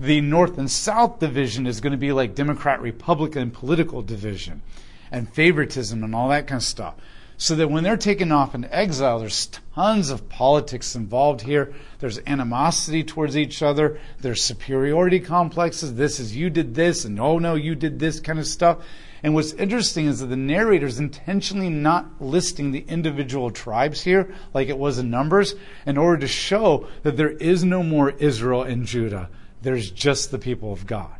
the 0.00 0.20
North 0.20 0.58
and 0.58 0.70
South 0.70 1.18
division 1.18 1.66
is 1.66 1.80
going 1.80 1.90
to 1.90 1.96
be 1.96 2.12
like 2.12 2.34
Democrat 2.34 2.80
Republican 2.80 3.50
political 3.50 4.00
division 4.00 4.62
and 5.10 5.32
favoritism 5.32 6.02
and 6.04 6.14
all 6.14 6.28
that 6.28 6.46
kind 6.46 6.58
of 6.58 6.64
stuff. 6.64 6.94
so 7.40 7.54
that 7.54 7.70
when 7.70 7.84
they're 7.84 7.96
taken 7.96 8.32
off 8.32 8.54
into 8.54 8.76
exile, 8.76 9.20
there's 9.20 9.46
tons 9.74 10.10
of 10.10 10.28
politics 10.28 10.96
involved 10.96 11.40
here. 11.42 11.72
There's 12.00 12.18
animosity 12.26 13.04
towards 13.04 13.36
each 13.36 13.62
other. 13.62 14.00
There's 14.20 14.42
superiority 14.42 15.20
complexes. 15.20 15.94
This 15.94 16.18
is 16.18 16.36
you 16.36 16.50
did 16.50 16.74
this, 16.74 17.04
and 17.04 17.18
oh 17.20 17.38
no, 17.38 17.54
you 17.54 17.76
did 17.76 18.00
this 18.00 18.18
kind 18.18 18.40
of 18.40 18.46
stuff. 18.46 18.78
And 19.22 19.34
what's 19.34 19.52
interesting 19.52 20.06
is 20.06 20.18
that 20.18 20.26
the 20.26 20.36
narrator 20.36 20.86
is 20.86 20.98
intentionally 20.98 21.70
not 21.70 22.20
listing 22.20 22.72
the 22.72 22.84
individual 22.88 23.50
tribes 23.50 24.02
here, 24.02 24.34
like 24.52 24.68
it 24.68 24.78
was 24.78 24.98
in 24.98 25.08
Numbers, 25.08 25.54
in 25.86 25.96
order 25.96 26.18
to 26.18 26.28
show 26.28 26.88
that 27.04 27.16
there 27.16 27.30
is 27.30 27.62
no 27.62 27.84
more 27.84 28.10
Israel 28.10 28.62
and 28.62 28.84
Judah. 28.84 29.28
There's 29.62 29.90
just 29.92 30.32
the 30.32 30.38
people 30.38 30.72
of 30.72 30.86
God. 30.86 31.17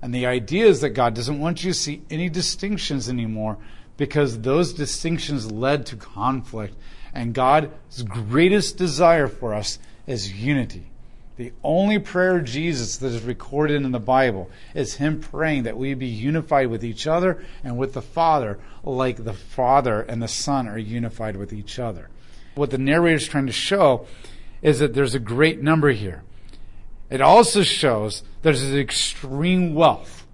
And 0.00 0.14
the 0.14 0.26
idea 0.26 0.66
is 0.66 0.80
that 0.80 0.90
God 0.90 1.14
doesn't 1.14 1.40
want 1.40 1.64
you 1.64 1.70
to 1.72 1.78
see 1.78 2.02
any 2.10 2.28
distinctions 2.28 3.08
anymore 3.08 3.58
because 3.96 4.40
those 4.40 4.72
distinctions 4.72 5.50
led 5.50 5.86
to 5.86 5.96
conflict. 5.96 6.74
And 7.12 7.34
God's 7.34 8.02
greatest 8.04 8.76
desire 8.76 9.28
for 9.28 9.54
us 9.54 9.78
is 10.06 10.32
unity. 10.32 10.86
The 11.36 11.52
only 11.62 12.00
prayer 12.00 12.38
of 12.38 12.44
Jesus 12.44 12.96
that 12.96 13.12
is 13.12 13.22
recorded 13.22 13.82
in 13.82 13.92
the 13.92 14.00
Bible 14.00 14.50
is 14.74 14.94
Him 14.94 15.20
praying 15.20 15.62
that 15.64 15.76
we 15.76 15.94
be 15.94 16.06
unified 16.06 16.66
with 16.66 16.84
each 16.84 17.06
other 17.06 17.44
and 17.62 17.78
with 17.78 17.92
the 17.92 18.02
Father, 18.02 18.58
like 18.82 19.22
the 19.22 19.32
Father 19.32 20.00
and 20.02 20.20
the 20.20 20.28
Son 20.28 20.66
are 20.66 20.78
unified 20.78 21.36
with 21.36 21.52
each 21.52 21.78
other. 21.78 22.08
What 22.56 22.70
the 22.70 22.78
narrator 22.78 23.16
is 23.16 23.28
trying 23.28 23.46
to 23.46 23.52
show 23.52 24.06
is 24.62 24.80
that 24.80 24.94
there's 24.94 25.14
a 25.14 25.20
great 25.20 25.62
number 25.62 25.90
here. 25.90 26.24
It 27.10 27.20
also 27.20 27.62
shows 27.62 28.22
there's 28.42 28.62
an 28.62 28.78
extreme 28.78 29.74
wealth 29.74 30.26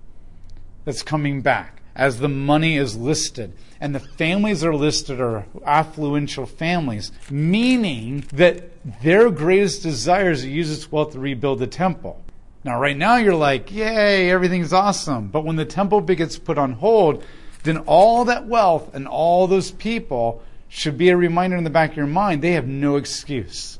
that's 0.85 1.03
coming 1.03 1.41
back 1.41 1.83
as 1.95 2.19
the 2.19 2.29
money 2.29 2.77
is 2.77 2.97
listed. 2.97 3.53
And 3.81 3.95
the 3.95 4.01
families 4.01 4.65
are 4.65 4.75
listed 4.75 5.21
are 5.21 5.47
affluential 5.67 6.49
families, 6.49 7.13
meaning 7.31 8.25
that 8.33 8.71
their 9.03 9.31
greatest 9.31 9.83
desire 9.83 10.33
is 10.33 10.43
to 10.43 10.51
use 10.51 10.73
its 10.73 10.91
wealth 10.91 11.13
to 11.13 11.19
rebuild 11.19 11.59
the 11.59 11.67
temple. 11.67 12.21
Now, 12.65 12.81
right 12.81 12.97
now, 12.97 13.17
you're 13.17 13.35
like, 13.35 13.71
yay, 13.71 14.31
everything's 14.31 14.73
awesome. 14.73 15.29
But 15.29 15.45
when 15.45 15.57
the 15.57 15.67
temple 15.67 16.01
gets 16.01 16.39
put 16.39 16.57
on 16.57 16.73
hold, 16.73 17.23
then 17.63 17.79
all 17.79 18.25
that 18.25 18.47
wealth 18.47 18.95
and 18.95 19.07
all 19.07 19.47
those 19.47 19.71
people 19.71 20.43
should 20.69 20.97
be 20.99 21.11
a 21.11 21.17
reminder 21.17 21.57
in 21.57 21.65
the 21.65 21.71
back 21.71 21.91
of 21.91 21.97
your 21.97 22.07
mind 22.07 22.43
they 22.43 22.53
have 22.53 22.67
no 22.67 22.97
excuse. 22.97 23.79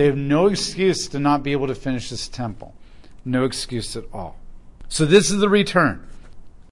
They 0.00 0.06
have 0.06 0.16
no 0.16 0.46
excuse 0.46 1.08
to 1.08 1.18
not 1.18 1.42
be 1.42 1.52
able 1.52 1.66
to 1.66 1.74
finish 1.74 2.08
this 2.08 2.26
temple. 2.26 2.74
No 3.22 3.44
excuse 3.44 3.94
at 3.96 4.04
all. 4.14 4.38
So, 4.88 5.04
this 5.04 5.30
is 5.30 5.40
the 5.40 5.48
return. 5.50 6.08